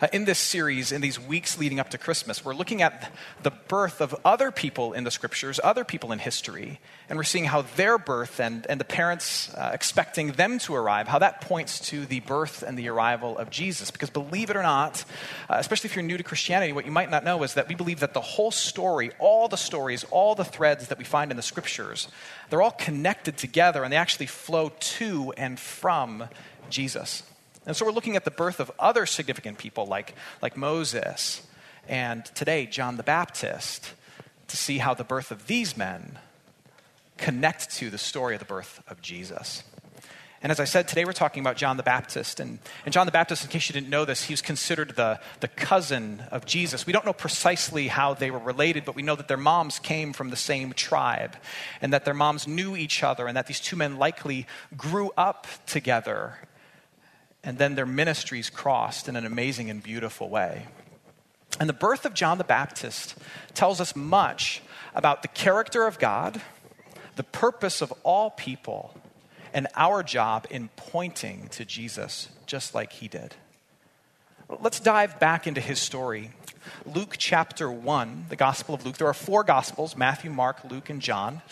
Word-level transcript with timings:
Uh, 0.00 0.06
in 0.14 0.24
this 0.24 0.38
series, 0.38 0.92
in 0.92 1.02
these 1.02 1.20
weeks 1.20 1.58
leading 1.58 1.78
up 1.78 1.90
to 1.90 1.98
Christmas, 1.98 2.42
we're 2.42 2.54
looking 2.54 2.80
at 2.80 3.12
the 3.42 3.50
birth 3.50 4.00
of 4.00 4.16
other 4.24 4.50
people 4.50 4.94
in 4.94 5.04
the 5.04 5.10
scriptures, 5.10 5.60
other 5.62 5.84
people 5.84 6.10
in 6.10 6.18
history, 6.18 6.80
and 7.10 7.18
we're 7.18 7.22
seeing 7.22 7.44
how 7.44 7.60
their 7.76 7.98
birth 7.98 8.40
and, 8.40 8.66
and 8.70 8.80
the 8.80 8.84
parents 8.84 9.52
uh, 9.54 9.70
expecting 9.74 10.32
them 10.32 10.58
to 10.58 10.74
arrive, 10.74 11.06
how 11.06 11.18
that 11.18 11.42
points 11.42 11.78
to 11.80 12.06
the 12.06 12.20
birth 12.20 12.62
and 12.62 12.78
the 12.78 12.88
arrival 12.88 13.36
of 13.36 13.50
Jesus. 13.50 13.90
Because 13.90 14.08
believe 14.08 14.48
it 14.48 14.56
or 14.56 14.62
not, 14.62 15.04
uh, 15.50 15.56
especially 15.58 15.88
if 15.88 15.96
you're 15.96 16.02
new 16.02 16.16
to 16.16 16.24
Christianity, 16.24 16.72
what 16.72 16.86
you 16.86 16.92
might 16.92 17.10
not 17.10 17.22
know 17.22 17.42
is 17.42 17.52
that 17.52 17.68
we 17.68 17.74
believe 17.74 18.00
that 18.00 18.14
the 18.14 18.22
whole 18.22 18.50
story, 18.50 19.10
all 19.18 19.48
the 19.48 19.56
stories, 19.56 20.04
all 20.04 20.34
the 20.34 20.46
threads 20.46 20.88
that 20.88 20.96
we 20.96 21.04
find 21.04 21.30
in 21.30 21.36
the 21.36 21.42
scriptures, 21.42 22.08
they're 22.48 22.62
all 22.62 22.70
connected 22.70 23.36
together 23.36 23.84
and 23.84 23.92
they 23.92 23.98
actually 23.98 24.26
flow 24.26 24.72
to 24.80 25.34
and 25.36 25.60
from 25.60 26.24
Jesus. 26.70 27.22
And 27.70 27.76
so 27.76 27.86
we're 27.86 27.92
looking 27.92 28.16
at 28.16 28.24
the 28.24 28.32
birth 28.32 28.58
of 28.58 28.72
other 28.80 29.06
significant 29.06 29.56
people 29.56 29.86
like, 29.86 30.16
like 30.42 30.56
Moses 30.56 31.46
and 31.86 32.24
today 32.24 32.66
John 32.66 32.96
the 32.96 33.04
Baptist 33.04 33.92
to 34.48 34.56
see 34.56 34.78
how 34.78 34.92
the 34.92 35.04
birth 35.04 35.30
of 35.30 35.46
these 35.46 35.76
men 35.76 36.18
connect 37.16 37.70
to 37.76 37.88
the 37.88 37.96
story 37.96 38.34
of 38.34 38.40
the 38.40 38.44
birth 38.44 38.82
of 38.88 39.00
Jesus. 39.00 39.62
And 40.42 40.50
as 40.50 40.58
I 40.58 40.64
said, 40.64 40.88
today 40.88 41.04
we're 41.04 41.12
talking 41.12 41.42
about 41.42 41.56
John 41.56 41.76
the 41.76 41.84
Baptist. 41.84 42.40
And, 42.40 42.58
and 42.84 42.92
John 42.92 43.06
the 43.06 43.12
Baptist, 43.12 43.44
in 43.44 43.50
case 43.50 43.68
you 43.68 43.72
didn't 43.72 43.88
know 43.88 44.04
this, 44.04 44.24
he 44.24 44.32
was 44.32 44.42
considered 44.42 44.96
the, 44.96 45.20
the 45.38 45.46
cousin 45.46 46.24
of 46.32 46.46
Jesus. 46.46 46.86
We 46.86 46.92
don't 46.92 47.06
know 47.06 47.12
precisely 47.12 47.86
how 47.86 48.14
they 48.14 48.32
were 48.32 48.40
related, 48.40 48.84
but 48.84 48.96
we 48.96 49.02
know 49.02 49.14
that 49.14 49.28
their 49.28 49.36
moms 49.36 49.78
came 49.78 50.12
from 50.12 50.30
the 50.30 50.36
same 50.36 50.72
tribe 50.72 51.36
and 51.80 51.92
that 51.92 52.04
their 52.04 52.14
moms 52.14 52.48
knew 52.48 52.74
each 52.74 53.04
other 53.04 53.28
and 53.28 53.36
that 53.36 53.46
these 53.46 53.60
two 53.60 53.76
men 53.76 53.96
likely 53.96 54.48
grew 54.76 55.12
up 55.16 55.46
together 55.66 56.34
and 57.42 57.58
then 57.58 57.74
their 57.74 57.86
ministries 57.86 58.50
crossed 58.50 59.08
in 59.08 59.16
an 59.16 59.26
amazing 59.26 59.70
and 59.70 59.82
beautiful 59.82 60.28
way. 60.28 60.66
And 61.58 61.68
the 61.68 61.74
birth 61.74 62.04
of 62.04 62.14
John 62.14 62.38
the 62.38 62.44
Baptist 62.44 63.16
tells 63.54 63.80
us 63.80 63.96
much 63.96 64.62
about 64.94 65.22
the 65.22 65.28
character 65.28 65.86
of 65.86 65.98
God, 65.98 66.40
the 67.16 67.22
purpose 67.22 67.82
of 67.82 67.92
all 68.02 68.30
people, 68.30 68.94
and 69.52 69.66
our 69.74 70.02
job 70.02 70.46
in 70.50 70.68
pointing 70.76 71.48
to 71.48 71.64
Jesus 71.64 72.28
just 72.46 72.74
like 72.74 72.92
he 72.92 73.08
did. 73.08 73.34
Let's 74.60 74.80
dive 74.80 75.18
back 75.20 75.46
into 75.46 75.60
his 75.60 75.78
story. 75.78 76.30
Luke 76.84 77.14
chapter 77.18 77.70
1, 77.70 78.26
the 78.28 78.36
Gospel 78.36 78.74
of 78.74 78.84
Luke. 78.84 78.96
There 78.96 79.06
are 79.06 79.14
four 79.14 79.44
Gospels 79.44 79.96
Matthew, 79.96 80.30
Mark, 80.30 80.64
Luke, 80.68 80.90
and 80.90 81.00
John. 81.00 81.42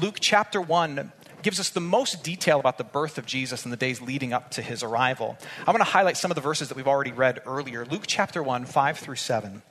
Luke 0.00 0.18
chapter 0.20 0.60
1 0.60 1.12
gives 1.44 1.60
us 1.60 1.68
the 1.68 1.80
most 1.80 2.24
detail 2.24 2.58
about 2.58 2.78
the 2.78 2.84
birth 2.84 3.18
of 3.18 3.26
Jesus 3.26 3.64
and 3.64 3.72
the 3.72 3.76
days 3.76 4.00
leading 4.00 4.32
up 4.32 4.50
to 4.52 4.62
his 4.62 4.82
arrival. 4.82 5.36
I 5.66 5.70
want 5.70 5.80
to 5.80 5.84
highlight 5.84 6.16
some 6.16 6.30
of 6.30 6.34
the 6.34 6.40
verses 6.40 6.68
that 6.68 6.76
we've 6.76 6.88
already 6.88 7.12
read 7.12 7.42
earlier. 7.46 7.84
Luke 7.84 8.04
chapter 8.06 8.42
1, 8.42 8.64
5 8.64 8.98
through 8.98 9.16
7. 9.16 9.62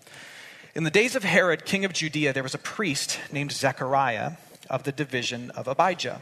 In 0.75 0.83
the 0.83 0.91
days 0.91 1.15
of 1.15 1.23
Herod, 1.23 1.65
king 1.65 1.83
of 1.83 1.91
Judea, 1.91 2.31
there 2.31 2.43
was 2.43 2.53
a 2.53 2.59
priest 2.59 3.19
named 3.31 3.51
Zechariah 3.51 4.33
of 4.69 4.83
the 4.83 4.91
division 4.91 5.51
of 5.51 5.67
Abijah. 5.67 6.21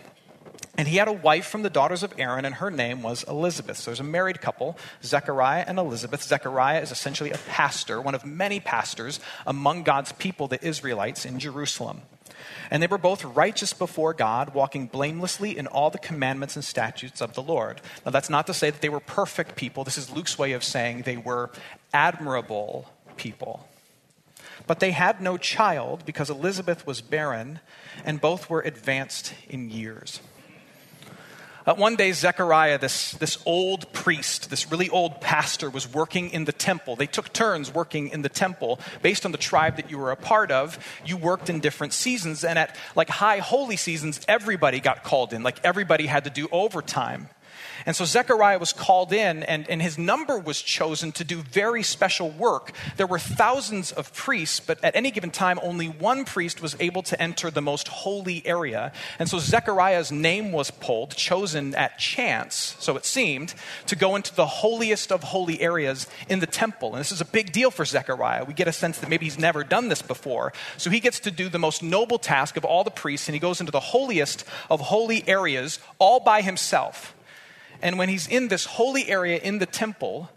And 0.78 0.88
he 0.88 0.98
had 0.98 1.10
a 1.10 1.14
wife 1.14 1.48
from 1.48 1.64
the 1.64 1.70
daughters 1.70 2.02
of 2.02 2.14
Aaron, 2.18 2.46
and 2.46 2.56
her 2.56 2.72
name 2.72 3.04
was 3.04 3.24
Elizabeth. 3.24 3.78
So 3.78 3.92
there's 3.92 4.00
a 4.00 4.06
married 4.06 4.40
couple, 4.40 4.78
Zechariah 5.04 5.66
and 5.68 5.78
Elizabeth. 5.78 6.24
Zechariah 6.24 6.82
is 6.82 6.92
essentially 6.92 7.32
a 7.32 7.38
pastor, 7.38 8.02
one 8.02 8.16
of 8.16 8.26
many 8.26 8.62
pastors 8.62 9.20
among 9.46 9.84
God's 9.84 10.14
people, 10.14 10.48
the 10.48 10.66
Israelites, 10.66 11.26
in 11.26 11.40
Jerusalem. 11.40 12.02
And 12.70 12.82
they 12.82 12.88
were 12.88 12.98
both 12.98 13.24
righteous 13.24 13.74
before 13.74 14.14
God, 14.14 14.54
walking 14.54 14.88
blamelessly 14.88 15.58
in 15.58 15.68
all 15.68 15.90
the 15.90 15.98
commandments 15.98 16.56
and 16.56 16.64
statutes 16.64 17.22
of 17.22 17.34
the 17.34 17.44
Lord. 17.44 17.82
Now, 18.06 18.12
that's 18.12 18.30
not 18.30 18.48
to 18.48 18.54
say 18.54 18.70
that 18.70 18.82
they 18.82 18.90
were 18.90 19.00
perfect 19.00 19.56
people. 19.56 19.84
This 19.84 19.98
is 19.98 20.12
Luke's 20.12 20.38
way 20.38 20.54
of 20.54 20.64
saying 20.64 21.04
they 21.04 21.18
were 21.18 21.50
admirable 21.94 22.90
people. 23.18 23.68
But 24.68 24.80
they 24.80 24.92
had 24.92 25.22
no 25.22 25.38
child 25.38 26.06
because 26.06 26.30
Elizabeth 26.30 26.86
was 26.86 27.02
barren, 27.02 27.60
and 28.06 28.22
both 28.22 28.50
were 28.50 28.62
advanced 28.62 29.34
in 29.50 29.70
years. 29.70 30.22
Uh, 31.66 31.76
one 31.76 31.96
day, 31.96 32.12
Zechariah, 32.12 32.80
this, 32.80 33.12
this 33.12 33.38
old 33.46 33.91
priest, 34.02 34.50
this 34.50 34.72
really 34.72 34.90
old 34.90 35.22
pastor, 35.22 35.70
was 35.70 35.88
working 35.88 36.32
in 36.32 36.46
the 36.46 36.52
temple. 36.52 36.96
They 36.96 37.06
took 37.06 37.32
turns 37.32 37.72
working 37.72 38.10
in 38.10 38.24
the 38.24 38.30
temple. 38.30 38.80
Based 39.04 39.28
on 39.28 39.32
the 39.32 39.38
tribe 39.38 39.76
that 39.76 39.92
you 39.92 40.00
were 40.00 40.10
a 40.10 40.16
part 40.16 40.50
of, 40.50 40.80
you 41.06 41.18
worked 41.18 41.52
in 41.52 41.60
different 41.60 41.94
seasons. 41.94 42.44
And 42.44 42.58
at 42.58 42.76
like 42.96 43.10
high 43.10 43.38
holy 43.38 43.78
seasons, 43.78 44.20
everybody 44.28 44.80
got 44.80 45.04
called 45.04 45.34
in. 45.34 45.44
Like 45.44 45.60
everybody 45.64 46.08
had 46.08 46.24
to 46.24 46.32
do 46.32 46.48
overtime. 46.52 47.30
And 47.86 47.96
so 47.96 48.06
Zechariah 48.06 48.60
was 48.60 48.74
called 48.74 49.14
in, 49.14 49.44
and, 49.44 49.70
and 49.70 49.82
his 49.82 49.98
number 49.98 50.38
was 50.38 50.62
chosen 50.62 51.12
to 51.14 51.24
do 51.24 51.42
very 51.42 51.84
special 51.84 52.30
work. 52.30 52.74
There 52.98 53.08
were 53.08 53.20
thousands 53.20 53.92
of 53.92 54.14
priests, 54.14 54.60
but 54.60 54.84
at 54.84 54.96
any 54.96 55.12
given 55.12 55.32
time, 55.32 55.60
only 55.64 55.88
one 55.88 56.26
priest 56.26 56.62
was 56.62 56.76
able 56.80 57.04
to 57.04 57.22
enter 57.22 57.52
the 57.52 57.62
most 57.62 57.88
holy 57.88 58.46
area. 58.46 58.92
And 59.20 59.30
so 59.30 59.40
Zechariah's 59.40 60.12
name 60.12 60.52
was 60.52 60.72
pulled, 60.72 61.16
chosen 61.16 61.76
at 61.76 62.00
chance, 62.00 62.76
so 62.80 62.98
it 62.98 63.06
seemed, 63.06 63.54
to 63.88 63.96
go 63.96 64.16
into 64.16 64.34
the 64.36 64.46
holiest 64.46 65.12
of 65.12 65.24
holy 65.24 65.62
areas 65.62 66.08
in 66.30 66.40
the 66.40 66.48
temple. 66.48 66.90
And 66.90 67.00
this 67.00 67.12
is 67.12 67.22
a 67.22 67.26
big 67.26 67.52
deal 67.52 67.72
for 67.72 67.86
Zechariah. 67.86 68.46
We 68.46 68.54
get 68.54 68.68
a 68.68 68.74
sense 68.74 69.00
that 69.00 69.10
maybe 69.10 69.26
he's 69.26 69.40
never 69.40 69.64
done 69.64 69.90
this 69.90 70.02
before. 70.02 70.54
So 70.78 70.90
he 70.90 71.00
gets 71.00 71.20
to 71.22 71.32
do 71.32 71.50
the 71.50 71.60
most 71.60 71.84
noble 71.84 72.20
task 72.20 72.58
of 72.58 72.66
all 72.66 72.84
the 72.84 72.92
priests, 72.92 73.28
and 73.28 73.34
he 73.34 73.40
goes 73.40 73.60
into 73.60 73.72
the 73.72 73.80
holiest 73.80 74.44
of 74.70 74.80
holy 74.80 75.28
areas 75.28 75.80
all 76.00 76.20
by 76.20 76.42
himself. 76.42 77.16
And 77.82 77.98
when 77.98 78.10
he's 78.10 78.28
in 78.28 78.48
this 78.48 78.66
holy 78.66 79.10
area 79.10 79.38
in 79.38 79.60
the 79.60 79.66
temple, 79.66 80.30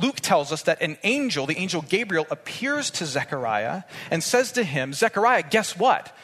Luke 0.00 0.20
tells 0.20 0.52
us 0.52 0.62
that 0.62 0.82
an 0.82 0.98
angel, 1.02 1.46
the 1.46 1.58
angel 1.58 1.82
Gabriel, 1.82 2.26
appears 2.30 2.90
to 2.92 3.06
Zechariah 3.06 3.82
and 4.10 4.22
says 4.22 4.52
to 4.52 4.64
him, 4.64 4.92
Zechariah, 4.92 5.44
guess 5.48 5.76
what? 5.76 6.14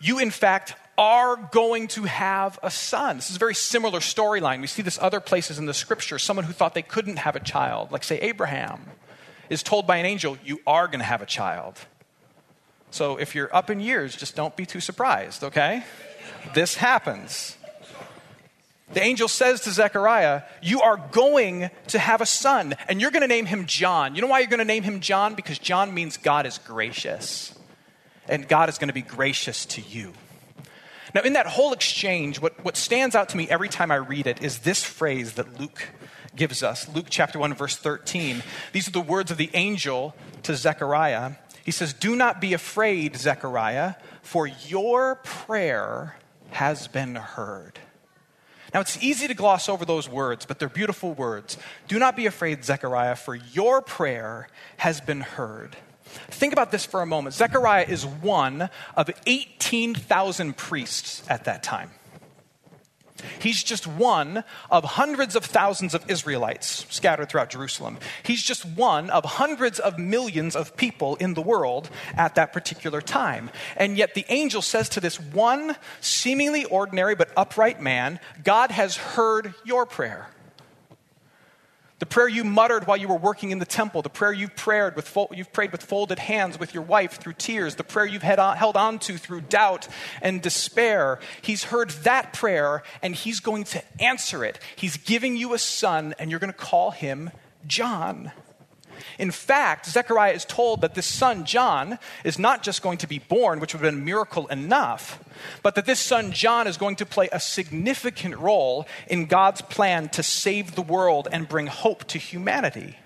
You, 0.00 0.18
in 0.18 0.30
fact, 0.30 0.74
are 0.98 1.36
going 1.36 1.88
to 1.88 2.04
have 2.04 2.58
a 2.62 2.70
son. 2.70 3.16
This 3.16 3.30
is 3.30 3.36
a 3.36 3.38
very 3.38 3.54
similar 3.54 4.00
storyline. 4.00 4.60
We 4.60 4.66
see 4.66 4.82
this 4.82 4.98
other 5.00 5.20
places 5.20 5.58
in 5.58 5.66
the 5.66 5.74
scripture. 5.74 6.18
Someone 6.18 6.44
who 6.44 6.52
thought 6.52 6.74
they 6.74 6.82
couldn't 6.82 7.16
have 7.16 7.36
a 7.36 7.40
child, 7.40 7.92
like, 7.92 8.04
say, 8.04 8.18
Abraham, 8.20 8.80
is 9.50 9.62
told 9.62 9.86
by 9.86 9.96
an 9.96 10.06
angel, 10.06 10.38
You 10.44 10.60
are 10.66 10.86
going 10.86 11.00
to 11.00 11.04
have 11.04 11.22
a 11.22 11.26
child. 11.26 11.78
So 12.90 13.16
if 13.16 13.34
you're 13.34 13.54
up 13.54 13.68
in 13.68 13.80
years, 13.80 14.16
just 14.16 14.36
don't 14.36 14.56
be 14.56 14.64
too 14.64 14.80
surprised, 14.80 15.44
okay? 15.44 15.84
This 16.54 16.76
happens. 16.76 17.56
The 18.92 19.02
angel 19.02 19.26
says 19.28 19.62
to 19.62 19.72
Zechariah, 19.72 20.42
You 20.62 20.82
are 20.82 20.96
going 21.10 21.70
to 21.88 21.98
have 21.98 22.20
a 22.20 22.26
son, 22.26 22.74
and 22.88 23.00
you're 23.00 23.10
going 23.10 23.22
to 23.22 23.28
name 23.28 23.46
him 23.46 23.66
John. 23.66 24.14
You 24.14 24.22
know 24.22 24.28
why 24.28 24.40
you're 24.40 24.48
going 24.48 24.58
to 24.58 24.64
name 24.64 24.84
him 24.84 25.00
John? 25.00 25.34
Because 25.34 25.58
John 25.58 25.92
means 25.92 26.16
God 26.16 26.46
is 26.46 26.58
gracious, 26.58 27.52
and 28.28 28.46
God 28.46 28.68
is 28.68 28.78
going 28.78 28.88
to 28.88 28.94
be 28.94 29.02
gracious 29.02 29.66
to 29.66 29.80
you. 29.80 30.12
Now, 31.14 31.22
in 31.22 31.32
that 31.32 31.46
whole 31.46 31.72
exchange, 31.72 32.40
what, 32.40 32.62
what 32.64 32.76
stands 32.76 33.14
out 33.14 33.30
to 33.30 33.36
me 33.36 33.48
every 33.48 33.68
time 33.68 33.90
I 33.90 33.96
read 33.96 34.26
it 34.26 34.42
is 34.42 34.58
this 34.58 34.84
phrase 34.84 35.32
that 35.34 35.58
Luke 35.58 35.88
gives 36.36 36.62
us 36.62 36.88
Luke 36.88 37.06
chapter 37.08 37.38
1, 37.38 37.54
verse 37.54 37.76
13. 37.76 38.42
These 38.72 38.88
are 38.88 38.92
the 38.92 39.00
words 39.00 39.30
of 39.30 39.38
the 39.38 39.50
angel 39.54 40.14
to 40.42 40.54
Zechariah. 40.54 41.32
He 41.64 41.70
says, 41.70 41.92
Do 41.92 42.14
not 42.14 42.40
be 42.40 42.52
afraid, 42.52 43.16
Zechariah, 43.16 43.94
for 44.22 44.46
your 44.46 45.16
prayer 45.16 46.16
has 46.50 46.86
been 46.86 47.16
heard. 47.16 47.80
Now, 48.76 48.82
it's 48.82 49.02
easy 49.02 49.26
to 49.26 49.32
gloss 49.32 49.70
over 49.70 49.86
those 49.86 50.06
words, 50.06 50.44
but 50.44 50.58
they're 50.58 50.68
beautiful 50.68 51.14
words. 51.14 51.56
Do 51.88 51.98
not 51.98 52.14
be 52.14 52.26
afraid, 52.26 52.62
Zechariah, 52.62 53.16
for 53.16 53.34
your 53.34 53.80
prayer 53.80 54.48
has 54.76 55.00
been 55.00 55.22
heard. 55.22 55.78
Think 56.28 56.52
about 56.52 56.72
this 56.72 56.84
for 56.84 57.00
a 57.00 57.06
moment. 57.06 57.34
Zechariah 57.34 57.86
is 57.88 58.04
one 58.04 58.68
of 58.94 59.08
18,000 59.26 60.58
priests 60.58 61.22
at 61.26 61.44
that 61.44 61.62
time. 61.62 61.88
He's 63.40 63.62
just 63.62 63.86
one 63.86 64.44
of 64.70 64.84
hundreds 64.84 65.36
of 65.36 65.44
thousands 65.44 65.94
of 65.94 66.08
Israelites 66.10 66.86
scattered 66.90 67.28
throughout 67.28 67.50
Jerusalem. 67.50 67.98
He's 68.22 68.42
just 68.42 68.64
one 68.64 69.10
of 69.10 69.24
hundreds 69.24 69.78
of 69.78 69.98
millions 69.98 70.56
of 70.56 70.76
people 70.76 71.16
in 71.16 71.34
the 71.34 71.42
world 71.42 71.90
at 72.16 72.34
that 72.34 72.52
particular 72.52 73.00
time. 73.00 73.50
And 73.76 73.96
yet 73.96 74.14
the 74.14 74.26
angel 74.28 74.62
says 74.62 74.88
to 74.90 75.00
this 75.00 75.20
one 75.20 75.76
seemingly 76.00 76.64
ordinary 76.64 77.14
but 77.14 77.30
upright 77.36 77.80
man, 77.80 78.20
God 78.42 78.70
has 78.70 78.96
heard 78.96 79.54
your 79.64 79.86
prayer. 79.86 80.28
The 81.98 82.06
prayer 82.06 82.28
you 82.28 82.44
muttered 82.44 82.86
while 82.86 82.98
you 82.98 83.08
were 83.08 83.16
working 83.16 83.52
in 83.52 83.58
the 83.58 83.64
temple, 83.64 84.02
the 84.02 84.10
prayer 84.10 84.32
you've 84.32 84.54
prayed 84.54 84.96
with, 84.96 85.08
fo- 85.08 85.30
you've 85.32 85.52
prayed 85.52 85.72
with 85.72 85.82
folded 85.82 86.18
hands 86.18 86.58
with 86.58 86.74
your 86.74 86.82
wife 86.82 87.14
through 87.14 87.32
tears, 87.34 87.76
the 87.76 87.84
prayer 87.84 88.04
you've 88.04 88.22
on, 88.22 88.56
held 88.56 88.76
on 88.76 88.98
to 88.98 89.16
through 89.16 89.40
doubt 89.42 89.88
and 90.20 90.42
despair. 90.42 91.18
He's 91.40 91.64
heard 91.64 91.90
that 92.04 92.34
prayer 92.34 92.82
and 93.02 93.14
he's 93.14 93.40
going 93.40 93.64
to 93.64 93.82
answer 93.98 94.44
it. 94.44 94.58
He's 94.76 94.98
giving 94.98 95.38
you 95.38 95.54
a 95.54 95.58
son 95.58 96.14
and 96.18 96.30
you're 96.30 96.40
going 96.40 96.52
to 96.52 96.58
call 96.58 96.90
him 96.90 97.30
John. 97.66 98.30
In 99.18 99.30
fact, 99.30 99.86
Zechariah 99.86 100.32
is 100.32 100.44
told 100.44 100.80
that 100.80 100.94
this 100.94 101.06
son, 101.06 101.44
John, 101.44 101.98
is 102.24 102.38
not 102.38 102.62
just 102.62 102.82
going 102.82 102.98
to 102.98 103.06
be 103.06 103.18
born, 103.18 103.60
which 103.60 103.74
would 103.74 103.82
have 103.82 103.92
been 103.92 104.02
a 104.02 104.04
miracle 104.04 104.46
enough, 104.48 105.22
but 105.62 105.74
that 105.74 105.86
this 105.86 106.00
son, 106.00 106.32
John, 106.32 106.66
is 106.66 106.76
going 106.76 106.96
to 106.96 107.06
play 107.06 107.28
a 107.32 107.40
significant 107.40 108.36
role 108.38 108.86
in 109.08 109.26
God's 109.26 109.62
plan 109.62 110.08
to 110.10 110.22
save 110.22 110.74
the 110.74 110.82
world 110.82 111.28
and 111.30 111.48
bring 111.48 111.66
hope 111.66 112.04
to 112.08 112.18
humanity. 112.18 112.96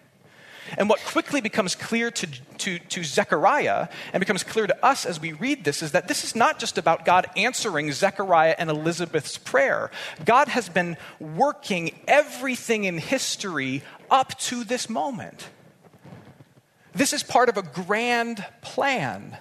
And 0.78 0.88
what 0.88 1.00
quickly 1.00 1.40
becomes 1.40 1.74
clear 1.74 2.10
to, 2.10 2.26
to, 2.58 2.78
to, 2.78 3.04
Zechariah 3.04 3.88
and 4.12 4.20
becomes 4.20 4.44
clear 4.44 4.66
to 4.66 4.86
us 4.86 5.04
as 5.04 5.20
we 5.20 5.32
read 5.32 5.64
this 5.64 5.82
is 5.82 5.92
that 5.92 6.08
this 6.08 6.24
is 6.24 6.36
not 6.36 6.58
just 6.58 6.78
about 6.78 7.04
God 7.04 7.26
answering 7.36 7.90
Zechariah 7.92 8.54
and 8.58 8.70
Elizabeth's 8.70 9.38
prayer. 9.38 9.90
God 10.24 10.48
has 10.48 10.68
been 10.68 10.96
working 11.18 11.98
everything 12.06 12.84
in 12.84 12.98
history 12.98 13.82
up 14.10 14.38
to 14.40 14.64
this 14.64 14.88
moment. 14.88 15.48
This 17.00 17.14
is 17.14 17.22
part 17.22 17.48
of 17.48 17.56
a 17.56 17.62
grand 17.62 18.44
plan. 18.60 19.38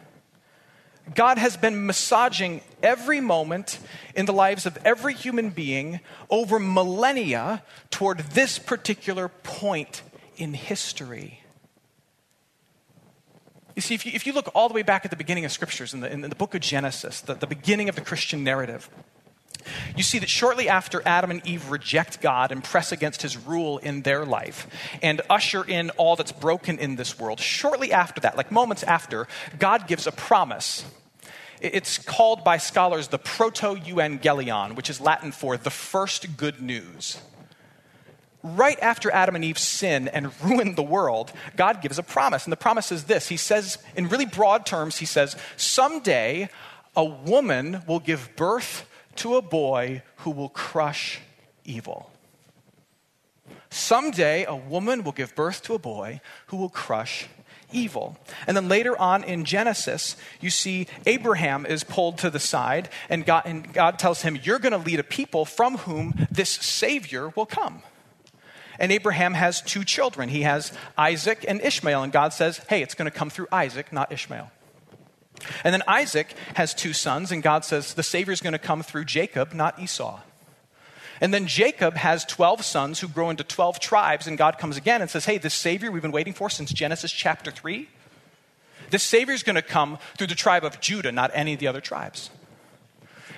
God 1.13 1.37
has 1.37 1.57
been 1.57 1.85
massaging 1.85 2.61
every 2.81 3.19
moment 3.19 3.79
in 4.15 4.25
the 4.25 4.31
lives 4.31 4.65
of 4.65 4.77
every 4.85 5.13
human 5.13 5.49
being 5.49 5.99
over 6.29 6.57
millennia 6.57 7.61
toward 7.91 8.19
this 8.19 8.59
particular 8.59 9.27
point 9.27 10.03
in 10.37 10.53
history. 10.53 11.41
You 13.75 13.81
see, 13.81 13.93
if 13.93 14.05
you, 14.05 14.13
if 14.15 14.25
you 14.25 14.31
look 14.31 14.49
all 14.55 14.69
the 14.69 14.73
way 14.73 14.83
back 14.83 15.03
at 15.03 15.11
the 15.11 15.17
beginning 15.17 15.43
of 15.43 15.51
scriptures, 15.51 15.93
in 15.93 15.99
the, 15.99 16.09
in 16.09 16.21
the 16.21 16.29
book 16.29 16.55
of 16.55 16.61
Genesis, 16.61 17.19
the, 17.19 17.33
the 17.33 17.45
beginning 17.45 17.89
of 17.89 17.95
the 17.95 18.01
Christian 18.01 18.41
narrative, 18.41 18.89
you 19.95 20.03
see 20.03 20.19
that 20.19 20.29
shortly 20.29 20.69
after 20.69 21.01
Adam 21.05 21.31
and 21.31 21.45
Eve 21.45 21.69
reject 21.69 22.21
God 22.21 22.51
and 22.51 22.63
press 22.63 22.91
against 22.91 23.21
his 23.21 23.37
rule 23.37 23.77
in 23.77 24.01
their 24.01 24.25
life 24.25 24.67
and 25.01 25.21
usher 25.29 25.63
in 25.63 25.89
all 25.91 26.15
that's 26.15 26.31
broken 26.31 26.79
in 26.79 26.95
this 26.95 27.19
world, 27.19 27.39
shortly 27.39 27.91
after 27.91 28.21
that, 28.21 28.37
like 28.37 28.51
moments 28.51 28.83
after, 28.83 29.27
God 29.57 29.87
gives 29.87 30.07
a 30.07 30.11
promise. 30.11 30.85
It's 31.61 31.97
called 31.97 32.43
by 32.43 32.57
scholars 32.57 33.09
the 33.09 33.19
proto 33.19 33.75
evangelion, 33.75 34.75
which 34.75 34.89
is 34.89 35.01
Latin 35.01 35.31
for 35.31 35.57
the 35.57 35.69
first 35.69 36.37
good 36.37 36.61
news. 36.61 37.19
Right 38.41 38.79
after 38.79 39.11
Adam 39.11 39.35
and 39.35 39.43
Eve 39.43 39.57
sin 39.57 40.07
and 40.07 40.31
ruin 40.43 40.75
the 40.75 40.83
world, 40.83 41.33
God 41.57 41.81
gives 41.81 41.99
a 41.99 42.03
promise. 42.03 42.45
And 42.45 42.53
the 42.53 42.57
promise 42.57 42.91
is 42.91 43.05
this 43.05 43.27
He 43.27 43.37
says, 43.37 43.77
in 43.95 44.07
really 44.07 44.25
broad 44.25 44.65
terms, 44.65 44.97
He 44.97 45.05
says, 45.05 45.35
Someday 45.57 46.49
a 46.95 47.03
woman 47.03 47.83
will 47.87 47.99
give 47.99 48.35
birth 48.35 48.88
to 49.19 49.35
a 49.35 49.41
boy 49.41 50.01
who 50.17 50.31
will 50.31 50.49
crush 50.49 51.19
evil. 51.65 52.11
Someday, 53.69 54.45
a 54.45 54.55
woman 54.55 55.03
will 55.03 55.11
give 55.11 55.35
birth 55.35 55.61
to 55.63 55.73
a 55.73 55.79
boy 55.79 56.21
who 56.47 56.57
will 56.57 56.69
crush 56.69 57.27
evil. 57.71 58.17
And 58.47 58.57
then 58.57 58.67
later 58.67 58.97
on 58.97 59.23
in 59.23 59.45
Genesis, 59.45 60.15
you 60.41 60.49
see 60.49 60.87
Abraham 61.05 61.65
is 61.65 61.83
pulled 61.83 62.17
to 62.19 62.29
the 62.29 62.39
side, 62.39 62.89
and 63.09 63.25
God, 63.25 63.43
and 63.45 63.71
God 63.71 63.99
tells 63.99 64.21
him, 64.21 64.39
You're 64.41 64.59
going 64.59 64.71
to 64.71 64.77
lead 64.77 64.99
a 64.99 65.03
people 65.03 65.45
from 65.45 65.77
whom 65.77 66.27
this 66.31 66.49
Savior 66.49 67.29
will 67.29 67.45
come. 67.45 67.83
And 68.79 68.91
Abraham 68.91 69.33
has 69.33 69.61
two 69.61 69.83
children. 69.83 70.29
He 70.29 70.43
has 70.43 70.71
Isaac 70.97 71.45
and 71.47 71.61
Ishmael, 71.61 72.03
and 72.03 72.13
God 72.13 72.33
says, 72.33 72.59
Hey, 72.69 72.81
it's 72.81 72.95
going 72.95 73.11
to 73.11 73.17
come 73.17 73.29
through 73.29 73.47
Isaac, 73.51 73.93
not 73.93 74.11
Ishmael. 74.11 74.51
And 75.63 75.73
then 75.73 75.83
Isaac 75.87 76.33
has 76.55 76.73
two 76.73 76.93
sons, 76.93 77.31
and 77.31 77.43
God 77.43 77.65
says 77.65 77.93
the 77.93 78.03
Savior 78.03 78.33
is 78.33 78.41
going 78.41 78.53
to 78.53 78.59
come 78.59 78.83
through 78.83 79.05
Jacob, 79.05 79.53
not 79.53 79.79
Esau. 79.79 80.21
And 81.21 81.33
then 81.33 81.47
Jacob 81.47 81.95
has 81.95 82.23
12 82.25 82.63
sons 82.63 82.99
who 82.99 83.07
grow 83.07 83.29
into 83.29 83.43
12 83.43 83.79
tribes, 83.79 84.27
and 84.27 84.37
God 84.37 84.57
comes 84.57 84.77
again 84.77 85.01
and 85.01 85.09
says, 85.09 85.25
Hey, 85.25 85.37
this 85.37 85.53
Savior 85.53 85.91
we've 85.91 86.01
been 86.01 86.11
waiting 86.11 86.33
for 86.33 86.49
since 86.49 86.71
Genesis 86.71 87.11
chapter 87.11 87.51
3, 87.51 87.89
this 88.89 89.03
Savior 89.03 89.33
is 89.33 89.43
going 89.43 89.55
to 89.55 89.61
come 89.61 89.99
through 90.17 90.27
the 90.27 90.35
tribe 90.35 90.63
of 90.63 90.79
Judah, 90.79 91.11
not 91.11 91.31
any 91.33 91.53
of 91.53 91.59
the 91.59 91.67
other 91.67 91.81
tribes. 91.81 92.29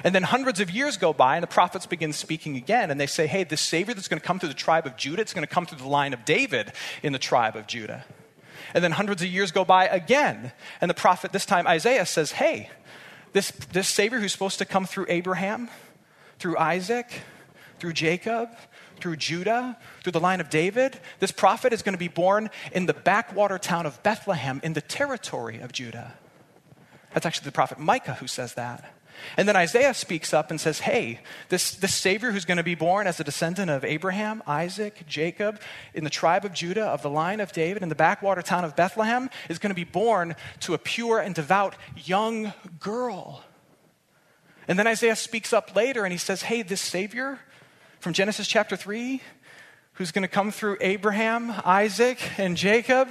And 0.04 0.16
then 0.16 0.24
hundreds 0.24 0.60
of 0.60 0.72
years 0.72 0.98
go 0.98 1.14
by, 1.14 1.36
and 1.36 1.44
the 1.44 1.48
prophets 1.48 1.86
begin 1.86 2.14
speaking 2.14 2.56
again, 2.56 2.90
and 2.90 3.00
they 3.00 3.08
say, 3.08 3.28
Hey, 3.28 3.44
this 3.44 3.62
Savior 3.62 3.94
that's 3.94 4.08
going 4.08 4.20
to 4.20 4.26
come 4.26 4.40
through 4.40 4.50
the 4.50 4.56
tribe 4.56 4.86
of 4.86 4.96
Judah, 4.96 5.22
it's 5.22 5.34
going 5.34 5.46
to 5.46 5.54
come 5.54 5.66
through 5.66 5.80
the 5.80 5.88
line 5.88 6.14
of 6.14 6.24
David 6.24 6.72
in 7.04 7.14
the 7.14 7.20
tribe 7.20 7.56
of 7.56 7.68
Judah. 7.68 8.06
And 8.74 8.84
then 8.84 8.92
hundreds 8.92 9.22
of 9.22 9.28
years 9.28 9.52
go 9.52 9.66
by 9.66 9.88
again. 9.88 10.52
And 10.80 10.90
the 10.90 10.96
prophet, 10.96 11.32
this 11.32 11.46
time 11.46 11.68
Isaiah, 11.68 12.06
says, 12.06 12.34
Hey, 12.34 12.70
this, 13.34 13.52
this 13.72 13.88
Savior 13.88 14.20
who's 14.20 14.32
supposed 14.32 14.60
to 14.60 14.66
come 14.66 14.86
through 14.86 15.06
Abraham, 15.10 15.70
through 16.40 16.58
Isaac, 16.58 17.22
through 17.80 17.94
Jacob, 17.94 18.50
through 19.00 19.16
Judah, 19.16 19.78
through 20.04 20.12
the 20.12 20.20
line 20.20 20.40
of 20.40 20.50
David, 20.50 21.00
this 21.20 21.32
prophet 21.32 21.74
is 21.74 21.82
going 21.82 21.94
to 21.94 22.00
be 22.00 22.08
born 22.08 22.50
in 22.72 22.86
the 22.86 22.94
backwater 22.94 23.58
town 23.58 23.86
of 23.86 24.02
Bethlehem 24.04 24.60
in 24.64 24.74
the 24.74 24.82
territory 24.82 25.60
of 25.60 25.72
Judah. 25.72 26.14
That's 27.14 27.26
actually 27.26 27.46
the 27.46 27.52
prophet 27.52 27.80
Micah 27.80 28.14
who 28.14 28.28
says 28.28 28.54
that. 28.54 28.94
And 29.38 29.48
then 29.48 29.56
Isaiah 29.56 29.94
speaks 29.94 30.34
up 30.34 30.52
and 30.52 30.60
says, 30.60 30.80
Hey, 30.80 31.20
this, 31.50 31.72
this 31.72 31.94
Savior 31.94 32.32
who's 32.32 32.46
going 32.46 32.58
to 32.58 32.64
be 32.64 32.76
born 32.76 33.08
as 33.08 33.20
a 33.20 33.24
descendant 33.24 33.70
of 33.70 33.84
Abraham, 33.84 34.44
Isaac, 34.48 35.04
Jacob, 35.08 35.60
in 35.94 36.04
the 36.04 36.10
tribe 36.10 36.46
of 36.46 36.54
Judah, 36.54 36.86
of 36.86 37.02
the 37.02 37.10
line 37.10 37.40
of 37.40 37.52
David, 37.52 37.84
in 37.84 37.90
the 37.90 37.96
backwater 37.96 38.42
town 38.42 38.64
of 38.64 38.76
Bethlehem, 38.76 39.30
is 39.50 39.60
going 39.60 39.72
to 39.72 39.76
be 39.76 39.84
born 39.84 40.36
to 40.62 40.74
a 40.74 40.78
pure 40.78 41.20
and 41.20 41.36
devout 41.36 41.76
young 41.96 42.54
girl. 42.80 43.44
And 44.68 44.78
then 44.78 44.88
Isaiah 44.88 45.16
speaks 45.16 45.54
up 45.54 45.76
later 45.76 46.04
and 46.04 46.12
he 46.12 46.18
says, 46.18 46.44
Hey, 46.44 46.62
this 46.62 46.82
Savior 46.82 47.40
from 48.00 48.14
Genesis 48.14 48.48
chapter 48.48 48.76
3, 48.76 49.22
who's 49.94 50.12
going 50.12 50.24
to 50.24 50.28
come 50.28 50.52
through 50.52 50.78
Abraham, 50.82 51.54
Isaac, 51.66 52.20
and 52.40 52.58
Jacob 52.58 53.10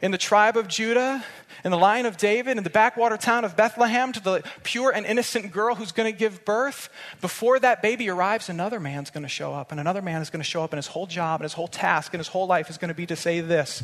in 0.00 0.10
the 0.10 0.18
tribe 0.18 0.56
of 0.56 0.68
Judah, 0.68 1.24
in 1.64 1.70
the 1.70 1.78
line 1.78 2.06
of 2.06 2.16
David, 2.16 2.56
in 2.56 2.64
the 2.64 2.70
backwater 2.70 3.16
town 3.16 3.44
of 3.44 3.56
Bethlehem, 3.56 4.12
to 4.12 4.20
the 4.20 4.42
pure 4.62 4.90
and 4.90 5.04
innocent 5.04 5.52
girl 5.52 5.74
who's 5.74 5.92
going 5.92 6.10
to 6.10 6.16
give 6.16 6.44
birth, 6.44 6.88
before 7.20 7.58
that 7.58 7.82
baby 7.82 8.08
arrives, 8.08 8.48
another 8.48 8.80
man's 8.80 9.10
going 9.10 9.22
to 9.22 9.28
show 9.28 9.52
up, 9.52 9.70
and 9.70 9.80
another 9.80 10.02
man 10.02 10.22
is 10.22 10.30
going 10.30 10.40
to 10.40 10.48
show 10.48 10.62
up, 10.62 10.72
and 10.72 10.78
his 10.78 10.86
whole 10.86 11.06
job, 11.06 11.40
and 11.40 11.44
his 11.44 11.52
whole 11.54 11.68
task, 11.68 12.14
and 12.14 12.20
his 12.20 12.28
whole 12.28 12.46
life 12.46 12.70
is 12.70 12.78
going 12.78 12.88
to 12.88 12.94
be 12.94 13.06
to 13.06 13.16
say 13.16 13.40
this 13.40 13.82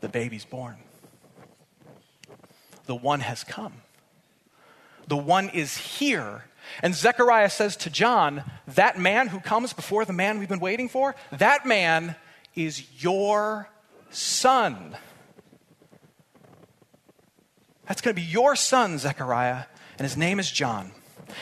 The 0.00 0.08
baby's 0.08 0.44
born. 0.44 0.76
The 2.86 2.94
one 2.94 3.20
has 3.20 3.44
come. 3.44 3.74
The 5.08 5.16
one 5.16 5.48
is 5.50 5.76
here. 5.76 6.44
And 6.82 6.94
Zechariah 6.94 7.50
says 7.50 7.76
to 7.78 7.90
John, 7.90 8.44
That 8.68 8.98
man 8.98 9.28
who 9.28 9.40
comes 9.40 9.72
before 9.72 10.04
the 10.04 10.12
man 10.12 10.38
we've 10.38 10.48
been 10.48 10.60
waiting 10.60 10.88
for, 10.88 11.14
that 11.32 11.66
man 11.66 12.16
is 12.54 13.02
your 13.02 13.68
son. 14.10 14.96
That's 17.86 18.00
going 18.00 18.14
to 18.14 18.20
be 18.20 18.26
your 18.26 18.56
son, 18.56 18.98
Zechariah, 18.98 19.64
and 19.98 20.04
his 20.04 20.16
name 20.16 20.38
is 20.38 20.50
John. 20.50 20.92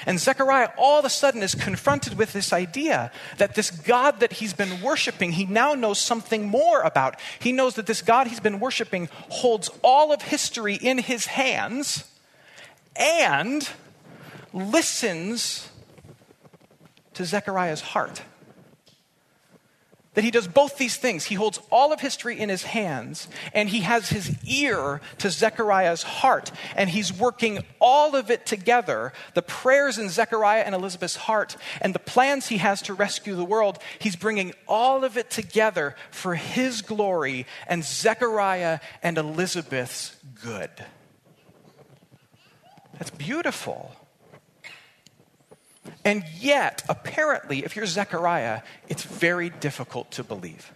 And 0.07 0.19
Zechariah 0.19 0.71
all 0.79 0.99
of 0.99 1.05
a 1.05 1.11
sudden 1.11 1.43
is 1.43 1.55
confronted 1.55 2.17
with 2.19 2.33
this 2.33 2.53
idea 2.53 3.11
that 3.39 3.55
this 3.55 3.71
God 3.71 4.21
that 4.21 4.35
he's 4.35 4.55
been 4.55 4.81
worshiping, 4.81 5.33
he 5.33 5.45
now 5.45 5.75
knows 5.75 5.99
something 5.99 6.47
more 6.47 6.81
about. 6.83 7.21
He 7.39 7.53
knows 7.53 7.75
that 7.75 7.87
this 7.87 8.03
God 8.03 8.27
he's 8.27 8.41
been 8.41 8.61
worshiping 8.61 9.09
holds 9.29 9.71
all 9.83 10.13
of 10.13 10.23
history 10.23 10.75
in 10.75 10.99
his 10.99 11.27
hands 11.27 12.11
and 12.97 13.69
listens 14.53 15.69
to 17.15 17.25
Zechariah's 17.25 17.81
heart. 17.81 18.23
That 20.15 20.25
he 20.25 20.31
does 20.31 20.47
both 20.47 20.79
these 20.79 20.97
things. 20.97 21.25
He 21.25 21.35
holds 21.35 21.61
all 21.71 21.93
of 21.93 22.01
history 22.01 22.39
in 22.39 22.49
his 22.49 22.63
hands, 22.63 23.29
and 23.53 23.69
he 23.69 23.81
has 23.81 24.09
his 24.09 24.33
ear 24.45 25.01
to 25.19 25.31
Zechariah's 25.31 26.05
heart, 26.05 26.53
and 26.77 26.89
he's 26.89 27.13
working 27.13 27.65
all 27.81 28.15
of 28.15 28.31
it 28.31 28.47
together 28.47 29.13
the 29.35 29.43
prayers 29.43 29.99
in 29.99 30.09
Zechariah 30.09 30.63
and 30.63 30.75
Elizabeth's 30.75 31.17
heart, 31.17 31.57
and 31.81 31.95
the 31.95 31.99
plans 31.99 32.47
he 32.47 32.59
has 32.59 32.81
to 32.83 32.95
rescue 32.95 33.35
the 33.35 33.45
world. 33.45 33.79
He's 33.99 34.17
bringing 34.17 34.55
all 34.69 35.05
of 35.05 35.17
it 35.17 35.31
together 35.31 35.97
for 36.11 36.37
his 36.37 36.83
glory 36.83 37.47
and 37.67 37.85
Zechariah 37.85 38.79
and 39.03 39.19
Elizabeth's 39.19 40.17
good. 40.43 40.71
That's 42.99 43.11
beautiful. 43.11 43.97
And 46.05 46.25
yet, 46.39 46.83
apparently, 46.89 47.65
if 47.65 47.77
you're 47.77 47.87
Zechariah, 47.87 48.63
it's 48.89 49.03
very 49.03 49.51
difficult 49.51 50.11
to 50.13 50.25
believe. 50.25 50.73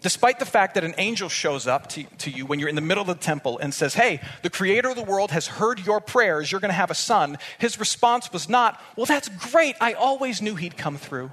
Despite 0.00 0.38
the 0.38 0.46
fact 0.46 0.74
that 0.74 0.84
an 0.84 0.94
angel 0.96 1.28
shows 1.28 1.66
up 1.66 1.88
to, 1.90 2.04
to, 2.18 2.30
you 2.30 2.46
when 2.46 2.60
you're 2.60 2.68
in 2.68 2.76
the 2.76 2.80
middle 2.80 3.00
of 3.02 3.08
the 3.08 3.14
temple 3.16 3.58
and 3.58 3.74
says, 3.74 3.94
Hey, 3.94 4.20
the 4.42 4.50
creator 4.50 4.88
of 4.90 4.96
the 4.96 5.02
world 5.02 5.32
has 5.32 5.48
heard 5.48 5.84
your 5.84 6.00
prayers, 6.00 6.52
you're 6.52 6.60
going 6.60 6.70
to 6.70 6.74
have 6.74 6.92
a 6.92 6.94
son, 6.94 7.36
his 7.58 7.80
response 7.80 8.32
was 8.32 8.48
not, 8.48 8.80
Well, 8.94 9.06
that's 9.06 9.28
great, 9.28 9.74
I 9.80 9.94
always 9.94 10.40
knew 10.40 10.54
he'd 10.54 10.76
come 10.76 10.96
through. 10.96 11.32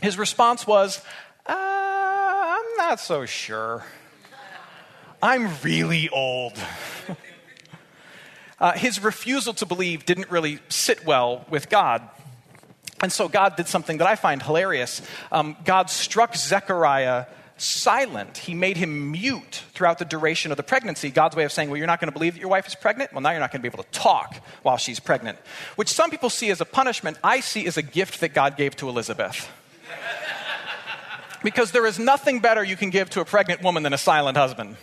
His 0.00 0.16
response 0.16 0.64
was, 0.64 1.02
uh, 1.46 1.52
I'm 1.54 2.76
not 2.76 3.00
so 3.00 3.26
sure. 3.26 3.84
I'm 5.22 5.50
really 5.62 6.08
old. 6.10 6.52
Uh, 8.60 8.72
his 8.72 9.02
refusal 9.02 9.54
to 9.54 9.66
believe 9.66 10.04
didn't 10.04 10.30
really 10.30 10.60
sit 10.68 11.04
well 11.04 11.44
with 11.50 11.68
God. 11.68 12.02
And 13.02 13.12
so 13.12 13.28
God 13.28 13.56
did 13.56 13.68
something 13.68 13.98
that 13.98 14.06
I 14.06 14.16
find 14.16 14.42
hilarious. 14.42 15.02
Um, 15.30 15.56
God 15.64 15.90
struck 15.90 16.36
Zechariah 16.36 17.26
silent. 17.56 18.38
He 18.38 18.54
made 18.54 18.76
him 18.76 19.12
mute 19.12 19.62
throughout 19.72 19.98
the 19.98 20.04
duration 20.04 20.50
of 20.50 20.56
the 20.56 20.62
pregnancy. 20.62 21.10
God's 21.10 21.36
way 21.36 21.44
of 21.44 21.52
saying, 21.52 21.70
Well, 21.70 21.76
you're 21.76 21.86
not 21.86 22.00
going 22.00 22.08
to 22.08 22.12
believe 22.12 22.34
that 22.34 22.40
your 22.40 22.48
wife 22.48 22.66
is 22.66 22.74
pregnant? 22.74 23.12
Well, 23.12 23.20
now 23.20 23.30
you're 23.30 23.40
not 23.40 23.52
going 23.52 23.62
to 23.62 23.68
be 23.68 23.72
able 23.72 23.84
to 23.84 23.90
talk 23.90 24.36
while 24.62 24.76
she's 24.76 25.00
pregnant. 25.00 25.38
Which 25.76 25.88
some 25.88 26.10
people 26.10 26.30
see 26.30 26.50
as 26.50 26.60
a 26.60 26.64
punishment, 26.64 27.18
I 27.22 27.40
see 27.40 27.66
as 27.66 27.76
a 27.76 27.82
gift 27.82 28.20
that 28.20 28.34
God 28.34 28.56
gave 28.56 28.76
to 28.76 28.88
Elizabeth. 28.88 29.48
because 31.42 31.72
there 31.72 31.86
is 31.86 31.98
nothing 31.98 32.40
better 32.40 32.64
you 32.64 32.76
can 32.76 32.90
give 32.90 33.10
to 33.10 33.20
a 33.20 33.24
pregnant 33.24 33.62
woman 33.62 33.82
than 33.82 33.92
a 33.92 33.98
silent 33.98 34.36
husband. 34.36 34.76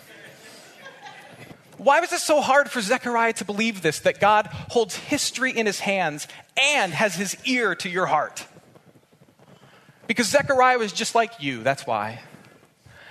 Why 1.81 1.99
was 1.99 2.13
it 2.13 2.19
so 2.19 2.41
hard 2.41 2.69
for 2.69 2.79
Zechariah 2.79 3.33
to 3.33 3.45
believe 3.45 3.81
this 3.81 4.01
that 4.01 4.19
God 4.19 4.45
holds 4.69 4.95
history 4.95 5.51
in 5.51 5.65
his 5.65 5.79
hands 5.79 6.27
and 6.55 6.93
has 6.93 7.15
his 7.15 7.35
ear 7.43 7.73
to 7.73 7.89
your 7.89 8.05
heart? 8.05 8.45
Because 10.05 10.27
Zechariah 10.27 10.77
was 10.77 10.93
just 10.93 11.15
like 11.15 11.41
you, 11.41 11.63
that's 11.63 11.87
why. 11.87 12.19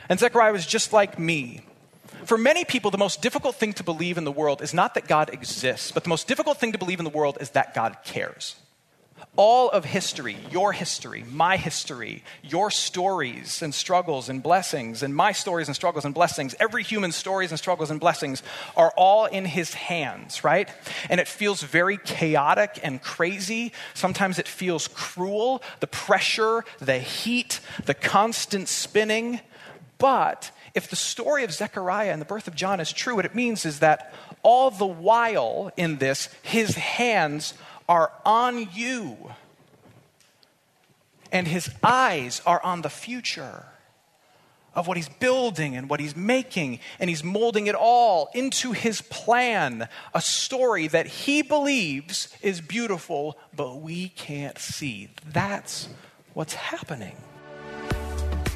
And 0.08 0.20
Zechariah 0.20 0.52
was 0.52 0.66
just 0.66 0.92
like 0.92 1.18
me. 1.18 1.62
For 2.24 2.38
many 2.38 2.64
people, 2.64 2.92
the 2.92 2.98
most 2.98 3.20
difficult 3.20 3.56
thing 3.56 3.72
to 3.72 3.82
believe 3.82 4.16
in 4.16 4.22
the 4.22 4.30
world 4.30 4.62
is 4.62 4.72
not 4.72 4.94
that 4.94 5.08
God 5.08 5.30
exists, 5.30 5.90
but 5.90 6.04
the 6.04 6.08
most 6.08 6.28
difficult 6.28 6.58
thing 6.58 6.70
to 6.70 6.78
believe 6.78 7.00
in 7.00 7.04
the 7.04 7.10
world 7.10 7.38
is 7.40 7.50
that 7.50 7.74
God 7.74 7.96
cares 8.04 8.54
all 9.36 9.70
of 9.70 9.84
history, 9.84 10.36
your 10.50 10.72
history, 10.72 11.24
my 11.30 11.56
history, 11.56 12.22
your 12.42 12.70
stories 12.70 13.62
and 13.62 13.72
struggles 13.72 14.28
and 14.28 14.42
blessings, 14.42 15.02
and 15.02 15.14
my 15.14 15.32
stories 15.32 15.68
and 15.68 15.76
struggles 15.76 16.04
and 16.04 16.14
blessings, 16.14 16.54
every 16.58 16.82
human's 16.82 17.16
stories 17.16 17.50
and 17.50 17.58
struggles 17.58 17.90
and 17.90 18.00
blessings 18.00 18.42
are 18.76 18.92
all 18.96 19.26
in 19.26 19.44
his 19.44 19.72
hands, 19.74 20.42
right? 20.42 20.68
And 21.08 21.20
it 21.20 21.28
feels 21.28 21.62
very 21.62 21.96
chaotic 21.96 22.80
and 22.82 23.00
crazy. 23.00 23.72
Sometimes 23.94 24.38
it 24.38 24.48
feels 24.48 24.88
cruel, 24.88 25.62
the 25.78 25.86
pressure, 25.86 26.64
the 26.78 26.98
heat, 26.98 27.60
the 27.84 27.94
constant 27.94 28.68
spinning. 28.68 29.40
But 29.98 30.50
if 30.74 30.88
the 30.88 30.96
story 30.96 31.44
of 31.44 31.52
Zechariah 31.52 32.12
and 32.12 32.20
the 32.20 32.26
birth 32.26 32.48
of 32.48 32.54
John 32.54 32.80
is 32.80 32.92
true, 32.92 33.14
what 33.16 33.24
it 33.24 33.34
means 33.34 33.64
is 33.64 33.78
that 33.78 34.12
all 34.42 34.70
the 34.70 34.86
while 34.86 35.70
in 35.76 35.98
this, 35.98 36.28
his 36.42 36.74
hands 36.74 37.54
are 37.90 38.12
on 38.24 38.68
you, 38.72 39.16
and 41.32 41.48
his 41.48 41.68
eyes 41.82 42.40
are 42.46 42.62
on 42.62 42.82
the 42.82 42.88
future 42.88 43.64
of 44.76 44.86
what 44.86 44.96
he's 44.96 45.08
building 45.08 45.74
and 45.74 45.90
what 45.90 45.98
he's 45.98 46.14
making, 46.14 46.78
and 47.00 47.10
he's 47.10 47.24
molding 47.24 47.66
it 47.66 47.74
all 47.74 48.30
into 48.32 48.70
his 48.70 49.02
plan, 49.02 49.88
a 50.14 50.20
story 50.20 50.86
that 50.86 51.08
he 51.08 51.42
believes 51.42 52.28
is 52.42 52.60
beautiful, 52.60 53.36
but 53.56 53.80
we 53.80 54.10
can't 54.10 54.56
see. 54.56 55.08
That's 55.26 55.88
what's 56.32 56.54
happening. 56.54 57.16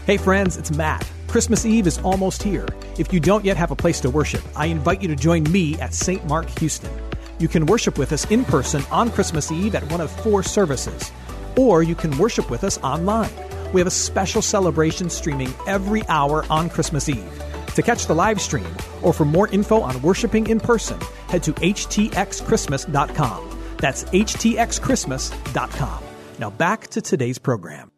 Hey, 0.07 0.17
friends, 0.17 0.57
it's 0.57 0.71
Matt. 0.71 1.11
Christmas 1.27 1.67
Eve 1.67 1.89
is 1.89 1.99
almost 1.99 2.41
here. 2.41 2.69
If 2.99 3.13
you 3.13 3.19
don't 3.19 3.45
yet 3.45 3.57
have 3.57 3.73
a 3.73 3.77
place 3.77 3.99
to 4.03 4.11
worship, 4.11 4.43
I 4.55 4.67
invite 4.67 5.03
you 5.03 5.09
to 5.09 5.17
join 5.17 5.43
me 5.51 5.77
at 5.81 5.93
St. 5.93 6.25
Mark 6.29 6.49
Houston. 6.61 6.93
You 7.39 7.49
can 7.49 7.67
worship 7.67 7.99
with 7.99 8.13
us 8.13 8.31
in 8.31 8.45
person 8.45 8.83
on 8.91 9.11
Christmas 9.11 9.51
Eve 9.51 9.75
at 9.75 9.91
one 9.91 10.01
of 10.01 10.11
four 10.23 10.43
services, 10.43 11.11
or 11.57 11.83
you 11.83 11.95
can 11.95 12.17
worship 12.17 12.51
with 12.51 12.63
us 12.63 12.79
online. 12.79 13.31
We 13.73 13.81
have 13.81 13.89
a 13.89 13.91
special 13.91 14.41
celebration 14.41 15.11
streaming 15.11 15.53
every 15.67 16.07
hour 16.09 16.45
on 16.49 16.71
Christmas 16.71 17.09
Eve. 17.09 17.43
To 17.75 17.83
catch 17.83 18.07
the 18.07 18.15
live 18.15 18.41
stream 18.41 18.69
or 19.03 19.13
for 19.13 19.25
more 19.25 19.49
info 19.49 19.81
on 19.81 20.01
worshiping 20.01 20.47
in 20.47 20.61
person, 20.61 21.01
head 21.29 21.43
to 21.43 21.53
htxchristmas.com. 21.55 23.61
That's 23.79 24.05
htxchristmas.com. 24.05 26.05
Now 26.39 26.51
back 26.51 26.87
to 26.89 27.01
today's 27.01 27.39
program. 27.39 27.91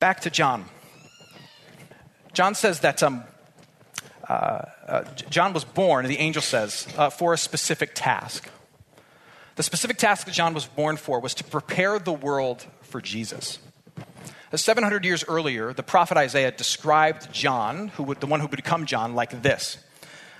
Back 0.00 0.22
to 0.22 0.30
John. 0.30 0.64
John 2.32 2.56
says 2.56 2.80
that 2.80 3.00
um, 3.04 3.22
uh, 4.28 4.62
uh, 4.88 5.04
John 5.30 5.52
was 5.52 5.64
born, 5.64 6.04
the 6.06 6.18
angel 6.18 6.42
says, 6.42 6.88
uh, 6.98 7.10
for 7.10 7.32
a 7.32 7.38
specific 7.38 7.92
task. 7.94 8.48
The 9.56 9.62
specific 9.62 9.98
task 9.98 10.26
that 10.26 10.34
John 10.34 10.54
was 10.54 10.66
born 10.66 10.96
for 10.96 11.20
was 11.20 11.34
to 11.34 11.44
prepare 11.44 11.98
the 11.98 12.12
world 12.12 12.66
for 12.80 13.00
Jesus. 13.00 13.58
700 14.54 15.04
years 15.04 15.24
earlier, 15.28 15.72
the 15.72 15.82
prophet 15.82 16.18
Isaiah 16.18 16.50
described 16.50 17.32
John, 17.32 17.88
who 17.88 18.02
would, 18.04 18.20
the 18.20 18.26
one 18.26 18.40
who 18.40 18.46
would 18.46 18.56
become 18.56 18.84
John, 18.84 19.14
like 19.14 19.42
this. 19.42 19.78